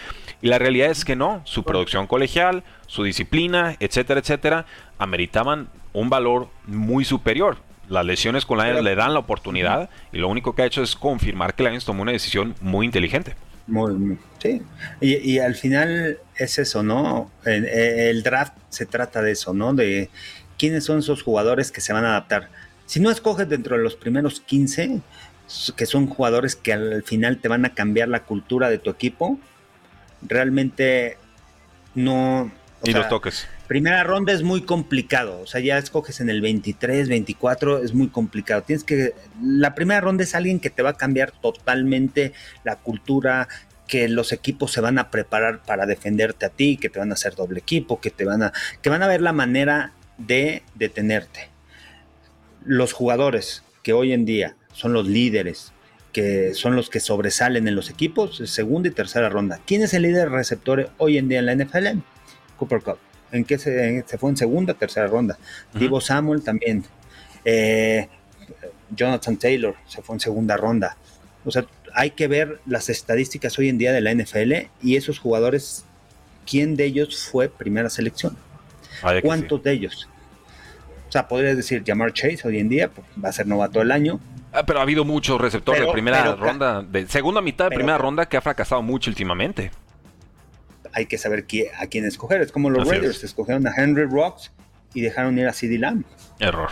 [0.41, 4.65] y la realidad es que no, su producción colegial, su disciplina, etcétera, etcétera,
[4.97, 7.57] ameritaban un valor muy superior.
[7.87, 10.95] Las lesiones con Lions le dan la oportunidad y lo único que ha hecho es
[10.95, 13.35] confirmar que Lions tomó una decisión muy inteligente.
[13.67, 14.61] Muy, sí.
[15.01, 17.31] Y, al final es eso, ¿no?
[17.45, 19.73] El, draft se trata de eso, ¿no?
[19.73, 20.09] De
[20.57, 22.49] quiénes son esos jugadores que se van a adaptar.
[22.85, 25.01] Si no escoges dentro de los primeros 15,
[25.75, 29.39] que son jugadores que al final te van a cambiar la cultura de tu equipo,
[30.21, 31.17] realmente
[31.95, 32.51] no...
[32.83, 33.47] Y los toques.
[33.67, 38.09] Primera ronda es muy complicado, o sea, ya escoges en el 23, 24, es muy
[38.09, 38.61] complicado.
[38.61, 43.47] Tienes que, la primera ronda es alguien que te va a cambiar totalmente la cultura,
[43.87, 47.15] que los equipos se van a preparar para defenderte a ti, que te van a
[47.15, 51.49] hacer doble equipo, que te van a, que van a ver la manera de detenerte.
[52.63, 55.71] Los jugadores que hoy en día son los líderes,
[56.11, 59.59] que son los que sobresalen en los equipos, segunda y tercera ronda.
[59.65, 61.99] ¿Quién es el líder receptor hoy en día en la NFL?
[62.57, 62.97] Cooper Cup
[63.31, 65.37] en que se, fue en segunda, tercera ronda.
[65.73, 66.83] Divo Samuel también.
[67.43, 68.07] Eh,
[68.95, 70.95] Jonathan Taylor se fue en segunda ronda.
[71.43, 75.19] O sea, hay que ver las estadísticas hoy en día de la NFL y esos
[75.19, 75.85] jugadores,
[76.49, 78.37] ¿quién de ellos fue primera selección?
[79.21, 80.07] ¿Cuántos de ellos?
[81.07, 83.91] O sea, podrías decir, Jamar Chase hoy en día pues, va a ser novato del
[83.91, 84.19] año.
[84.51, 88.27] Ah, pero ha habido muchos receptores de primera ronda, de segunda mitad de primera ronda
[88.27, 89.71] que ha fracasado mucho últimamente
[90.95, 91.45] hay que saber
[91.77, 92.41] a quién escoger.
[92.41, 94.51] Es como los Raiders, escogieron a Henry Rocks
[94.93, 96.05] y dejaron ir a CD Lamb.
[96.39, 96.69] Error.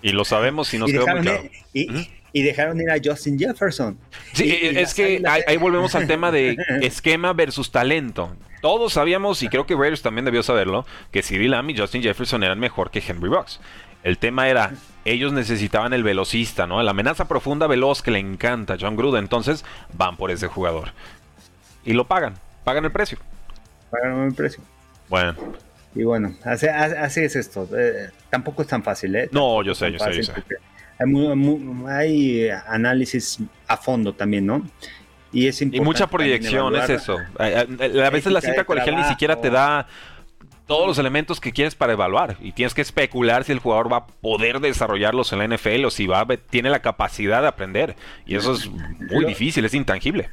[0.00, 1.42] Y lo sabemos y nos quedó muy claro.
[1.72, 3.98] y, dejaron ir a Justin Jefferson.
[4.32, 8.36] Sí, es que ahí, volvemos al tema de esquema versus talento.
[8.62, 12.44] Todos sabíamos, y creo que Raiders también debió saberlo, que CD Lamb y Justin Jefferson
[12.44, 13.60] eran mejor que Henry Rocks.
[14.04, 14.72] El tema era,
[15.04, 16.82] ellos necesitaban el velocista, ¿no?
[16.82, 19.24] La amenaza profunda veloz que le encanta a John Gruden.
[19.24, 19.64] Entonces
[19.94, 20.92] van por ese jugador.
[21.84, 23.18] Y lo pagan, pagan el precio
[23.94, 24.62] pagaron el precio.
[25.08, 25.34] Bueno.
[25.94, 27.68] Y bueno, así, es esto.
[27.76, 29.28] Eh, tampoco es tan fácil, ¿eh?
[29.30, 30.32] No, yo sé, yo sé, yo sé.
[31.86, 33.38] Hay, análisis
[33.68, 34.66] a fondo también, ¿no?
[35.32, 37.18] Y es Y mucha proyección, es eso.
[37.38, 37.64] A,
[38.10, 39.86] veces la cita colegial ni siquiera te da
[40.66, 43.96] todos los elementos que quieres para evaluar y tienes que especular si el jugador va
[43.98, 48.36] a poder desarrollarlos en la NFL o si va tiene la capacidad de aprender y
[48.36, 50.30] eso es muy difícil, es intangible.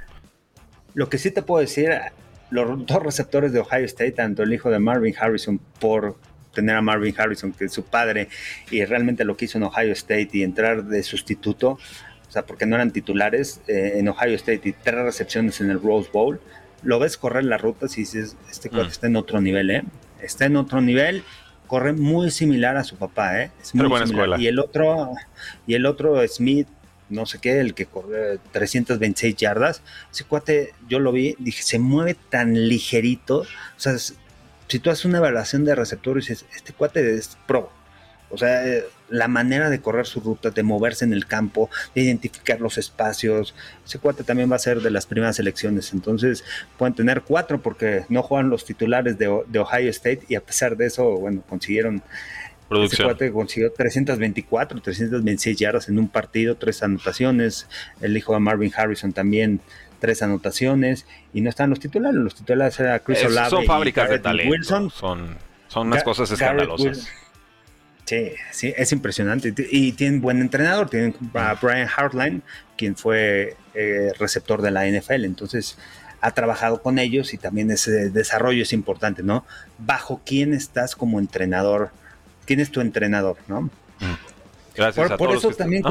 [0.94, 1.90] Lo que sí te puedo decir,
[2.52, 6.18] los dos receptores de Ohio State, tanto el hijo de Marvin Harrison por
[6.54, 8.28] tener a Marvin Harrison, que es su padre,
[8.70, 12.66] y realmente lo que hizo en Ohio State y entrar de sustituto, o sea, porque
[12.66, 16.40] no eran titulares eh, en Ohio State y tres recepciones en el Rose Bowl,
[16.84, 18.92] lo ves correr las rutas y dices, este cuate mm.
[18.92, 19.84] está en otro nivel, ¿eh?
[20.22, 21.24] Está en otro nivel,
[21.68, 23.52] corre muy similar a su papá, ¿eh?
[23.62, 24.40] Es muy buena escuela.
[24.40, 25.12] Y el otro,
[25.68, 26.68] y el otro Smith,
[27.12, 29.82] no sé qué, el que corre 326 yardas,
[30.12, 35.06] ese cuate, yo lo vi, dije, se mueve tan ligerito, o sea, si tú haces
[35.06, 37.72] una evaluación de receptor y dices, este cuate es pro,
[38.32, 42.02] o sea, eh, la manera de correr su ruta, de moverse en el campo, de
[42.02, 43.54] identificar los espacios.
[43.86, 45.92] Ese cuate también va a ser de las primeras elecciones.
[45.92, 46.46] Entonces,
[46.78, 50.88] pueden tener cuatro porque no juegan los titulares de, Ohio State y a pesar de
[50.88, 52.02] eso, bueno, consiguieron.
[52.72, 57.68] Ese cuate consiguió 324, 326 yardas en un partido, tres anotaciones.
[58.02, 59.62] El hijo de Marvin Harrison también
[60.00, 62.20] tres anotaciones y no están los titulares.
[62.20, 64.52] Los titulares eran Chris Olave Son fábricas de talento.
[64.52, 64.90] Wilson.
[64.90, 67.08] Son, son unas cosas escandalosas.
[68.06, 69.54] Sí, sí, es impresionante.
[69.70, 70.90] Y tienen buen entrenador.
[70.90, 72.42] Tienen a Brian Hartline,
[72.76, 75.24] quien fue eh, receptor de la NFL.
[75.24, 75.78] Entonces,
[76.20, 79.46] ha trabajado con ellos y también ese desarrollo es importante, ¿no?
[79.78, 81.92] Bajo quién estás como entrenador.
[82.52, 83.62] ¿Quién es tu entrenador, no?
[83.62, 83.70] Mm.
[84.76, 85.84] Gracias por, por eso también,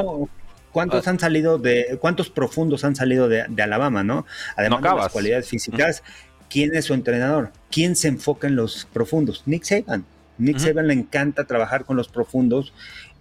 [0.73, 1.11] ¿cuántos ah.
[1.11, 4.27] han salido de, cuántos profundos han salido de, Alabama, no?
[4.59, 6.03] Además de las cualidades físicas,
[6.51, 7.51] ¿quién es su entrenador?
[7.71, 9.43] ¿Quién se enfoca en los profundos?
[9.47, 10.05] Nick Saban.
[10.37, 12.75] Nick Saban le encanta trabajar con los profundos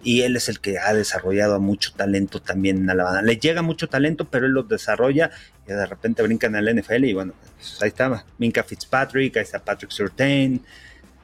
[0.03, 3.21] y él es el que ha desarrollado mucho talento también en Alabama.
[3.21, 5.31] Le llega mucho talento, pero él lo desarrolla
[5.65, 9.59] y de repente brincan al NFL y bueno, pues ahí está Minka Fitzpatrick, ahí está
[9.59, 10.61] Patrick Surtain,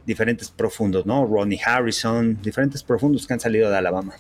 [0.06, 1.26] diferentes profundos, ¿no?
[1.26, 4.14] Ronnie Harrison, diferentes profundos que han salido de Alabama.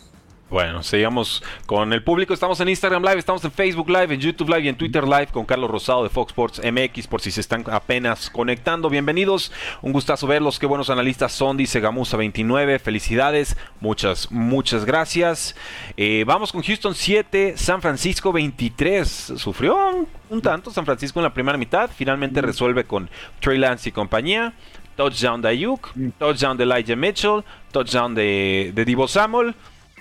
[0.47, 2.31] Bueno, seguimos con el público.
[2.31, 5.27] Estamos en Instagram Live, estamos en Facebook Live, en YouTube Live y en Twitter Live
[5.31, 8.87] con Carlos Rosado de Fox Sports MX por si se están apenas conectando.
[8.91, 10.59] Bienvenidos, un gustazo verlos.
[10.59, 12.77] Qué buenos analistas son, dice Gamusa 29.
[12.77, 15.55] Felicidades, muchas, muchas gracias.
[15.97, 19.33] Eh, vamos con Houston 7, San Francisco 23.
[19.37, 21.89] Sufrió un, tanto San Francisco en la primera mitad.
[21.93, 22.45] Finalmente mm.
[22.45, 23.09] resuelve con
[23.39, 24.53] Trey Lance y compañía
[24.95, 26.09] touchdown de Ayuk, mm.
[26.17, 29.55] touchdown de Elijah Mitchell, touchdown de, de Divo Samuel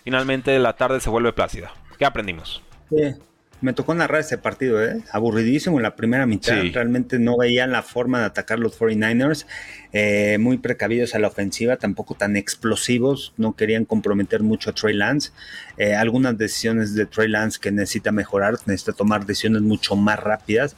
[0.04, 1.72] finalmente la tarde se vuelve plácida.
[1.98, 2.62] ¿Qué aprendimos?
[2.90, 3.14] Sí,
[3.60, 5.02] me tocó narrar ese partido, ¿eh?
[5.10, 6.62] aburridísimo en la primera mitad.
[6.72, 9.46] Realmente no veían la forma de atacar los 49ers.
[9.92, 13.32] Eh, muy precavidos a la ofensiva, tampoco tan explosivos.
[13.38, 15.30] No querían comprometer mucho a Trey Lance.
[15.78, 20.76] Eh, algunas decisiones de Trey Lance que necesita mejorar, necesita tomar decisiones mucho más rápidas.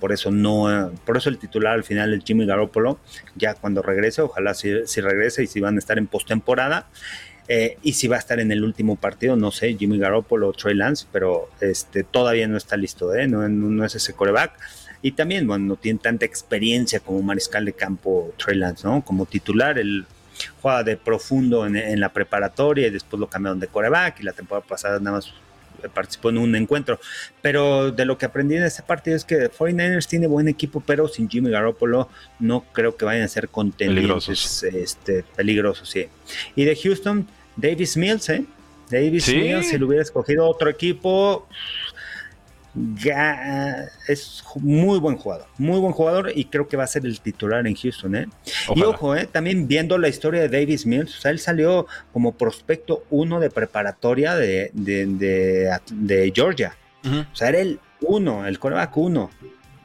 [0.00, 2.98] Por eso no, por eso el titular al final es Jimmy Garoppolo.
[3.34, 6.88] Ya cuando regrese, ojalá si, si regrese y si van a estar en postemporada.
[7.48, 10.52] Eh, y si va a estar en el último partido, no sé, Jimmy Garoppolo o
[10.52, 13.28] Trey Lance, pero este, todavía no está listo, ¿eh?
[13.28, 14.58] no, es ese coreback.
[15.02, 19.04] Y también, bueno, no tiene tanta experiencia como mariscal de campo Trey Lance, ¿no?
[19.04, 20.06] Como titular, él
[20.60, 24.66] juega de profundo en, la preparatoria y después lo cambiaron de coreback y la temporada
[24.66, 25.32] pasada nada más
[25.94, 26.98] participó en un encuentro.
[27.42, 31.08] Pero de lo que aprendí en ese partido es que 49ers tiene buen equipo, pero
[31.08, 32.08] sin Jimmy Garoppolo
[32.38, 34.62] no creo que vayan a ser contendientes.
[34.62, 36.06] Este, peligrosos, sí.
[36.54, 38.44] Y de Houston, Davis Mills, ¿eh?
[38.90, 41.48] Davis Mills, si lo hubiera escogido otro equipo,
[44.06, 47.66] es muy buen jugador, muy buen jugador y creo que va a ser el titular
[47.66, 48.16] en Houston.
[48.16, 48.28] ¿eh?
[48.74, 49.26] Y ojo, ¿eh?
[49.26, 53.50] también viendo la historia de Davis Mills, o sea, él salió como prospecto uno de
[53.50, 56.76] preparatoria de, de, Georgia.
[57.04, 59.30] O sea, era el uno, el coreback uno.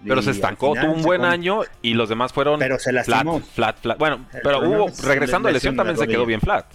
[0.04, 3.39] Pero se estancó, tuvo un buen año y los demás fueron pero se lastimó.
[3.39, 6.66] flat, flat, Bueno, pero hubo, regresando a lesión también se quedó bien flat.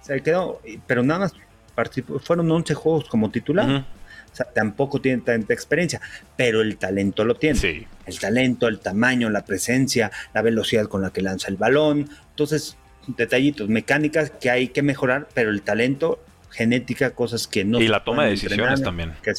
[0.00, 1.34] Se quedó, pero nada más
[1.74, 3.84] participó, fueron 11 juegos como titular.
[4.32, 6.00] O sea, tampoco tiene tanta experiencia,
[6.36, 7.58] pero el talento lo tiene.
[7.58, 7.86] Sí.
[8.06, 12.08] El talento, el tamaño, la presencia, la velocidad con la que lanza el balón.
[12.30, 12.76] Entonces,
[13.06, 17.80] detallitos, mecánicas que hay que mejorar, pero el talento, genética, cosas que no.
[17.80, 19.14] Y la toma de decisiones también.
[19.22, 19.32] Que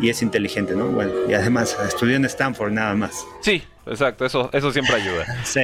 [0.00, 0.88] y es inteligente, ¿no?
[0.88, 3.24] Bueno, y además estudió en Stanford nada más.
[3.40, 5.44] Sí, exacto, eso, eso siempre ayuda.
[5.44, 5.60] sí.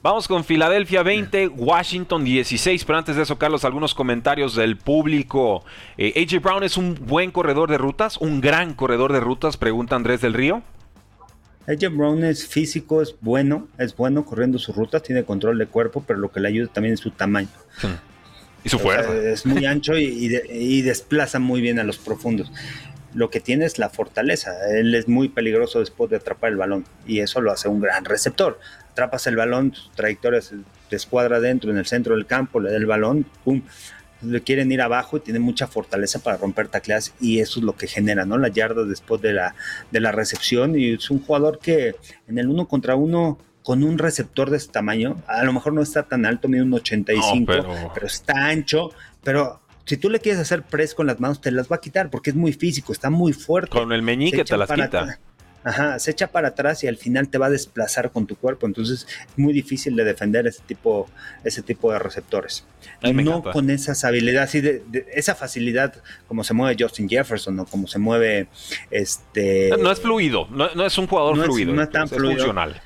[0.00, 2.84] Vamos con Filadelfia 20, Washington 16.
[2.84, 5.64] Pero antes de eso, Carlos, algunos comentarios del público.
[5.96, 9.96] Eh, AJ Brown es un buen corredor de rutas, un gran corredor de rutas, pregunta
[9.96, 10.62] Andrés del Río.
[11.66, 16.04] AJ Brown es físico, es bueno, es bueno corriendo sus rutas, tiene control de cuerpo,
[16.06, 17.48] pero lo que le ayuda también es su tamaño.
[18.62, 19.12] Y su fuerza.
[19.14, 22.52] es muy ancho y desplaza muy bien a los profundos
[23.14, 24.52] lo que tiene es la fortaleza.
[24.70, 28.04] Él es muy peligroso después de atrapar el balón y eso lo hace un gran
[28.04, 28.60] receptor.
[28.98, 30.56] Atrapas el balón, su trayectoria se
[30.90, 33.62] escuadra dentro, en el centro del campo, le da el balón, pum.
[34.22, 37.76] Le quieren ir abajo y tiene mucha fortaleza para romper tacleas y eso es lo
[37.76, 38.36] que genera, ¿no?
[38.38, 39.54] La yarda después de la,
[39.92, 41.94] de la recepción y es un jugador que
[42.26, 45.82] en el uno contra uno con un receptor de este tamaño, a lo mejor no
[45.82, 47.92] está tan alto, mide un 85, pero...
[47.94, 48.90] pero está ancho,
[49.22, 52.10] pero si tú le quieres hacer press con las manos, te las va a quitar
[52.10, 53.70] porque es muy físico, está muy fuerte.
[53.70, 55.20] Con el meñique te las quita.
[55.64, 58.66] Ajá, se echa para atrás y al final te va a desplazar con tu cuerpo.
[58.66, 61.08] Entonces es muy difícil de defender ese tipo,
[61.44, 62.64] ese tipo de receptores.
[63.02, 64.82] No con esas habilidades, y de,
[65.12, 65.94] esa facilidad
[66.26, 68.48] como se mueve Justin Jefferson o como se mueve
[68.90, 69.70] este.
[69.78, 71.74] No, es fluido, no, es un jugador fluido.
[71.74, 72.80] no es tan funcional.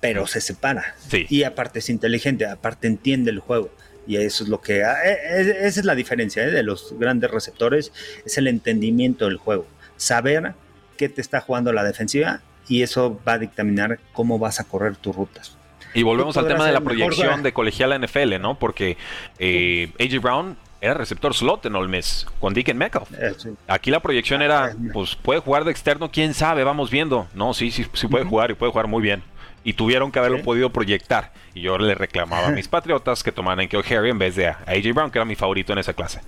[0.00, 0.96] Pero se separa.
[1.28, 3.70] Y aparte es inteligente, aparte entiende el juego.
[4.06, 4.82] Y eso es lo que.
[4.82, 6.50] Ah, e, e, esa es la diferencia ¿eh?
[6.50, 7.92] de los grandes receptores:
[8.24, 9.66] es el entendimiento del juego.
[9.96, 10.54] Saber
[11.02, 14.94] qué te está jugando la defensiva y eso va a dictaminar cómo vas a correr
[14.94, 15.56] tus rutas.
[15.94, 18.56] Y volvemos al tema de la proyección de colegial NFL, ¿no?
[18.56, 18.96] Porque
[19.40, 23.10] eh, AJ Brown era receptor slot en Ole Miss con Deacon Metcalf.
[23.18, 23.32] Eh,
[23.66, 27.26] Aquí la proyección era, pues puede jugar de externo, quién sabe, vamos viendo.
[27.34, 29.24] No, sí, sí, sí puede jugar y puede jugar muy bien.
[29.64, 31.32] Y tuvieron que haberlo podido proyectar.
[31.52, 34.58] Y yo le reclamaba a mis patriotas que tomaran a Harry en vez de a
[34.68, 36.20] AJ Brown, que era mi favorito en esa clase.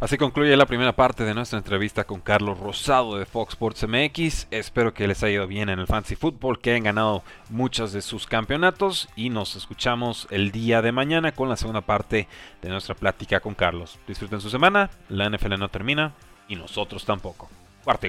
[0.00, 4.46] Así concluye la primera parte de nuestra entrevista con Carlos Rosado de Fox Sports MX.
[4.52, 8.00] Espero que les haya ido bien en el Fantasy Football, que hayan ganado muchos de
[8.00, 12.28] sus campeonatos y nos escuchamos el día de mañana con la segunda parte
[12.62, 13.98] de nuestra plática con Carlos.
[14.06, 16.14] Disfruten su semana, la NFL no termina
[16.46, 17.48] y nosotros tampoco.
[17.82, 18.06] Cuarto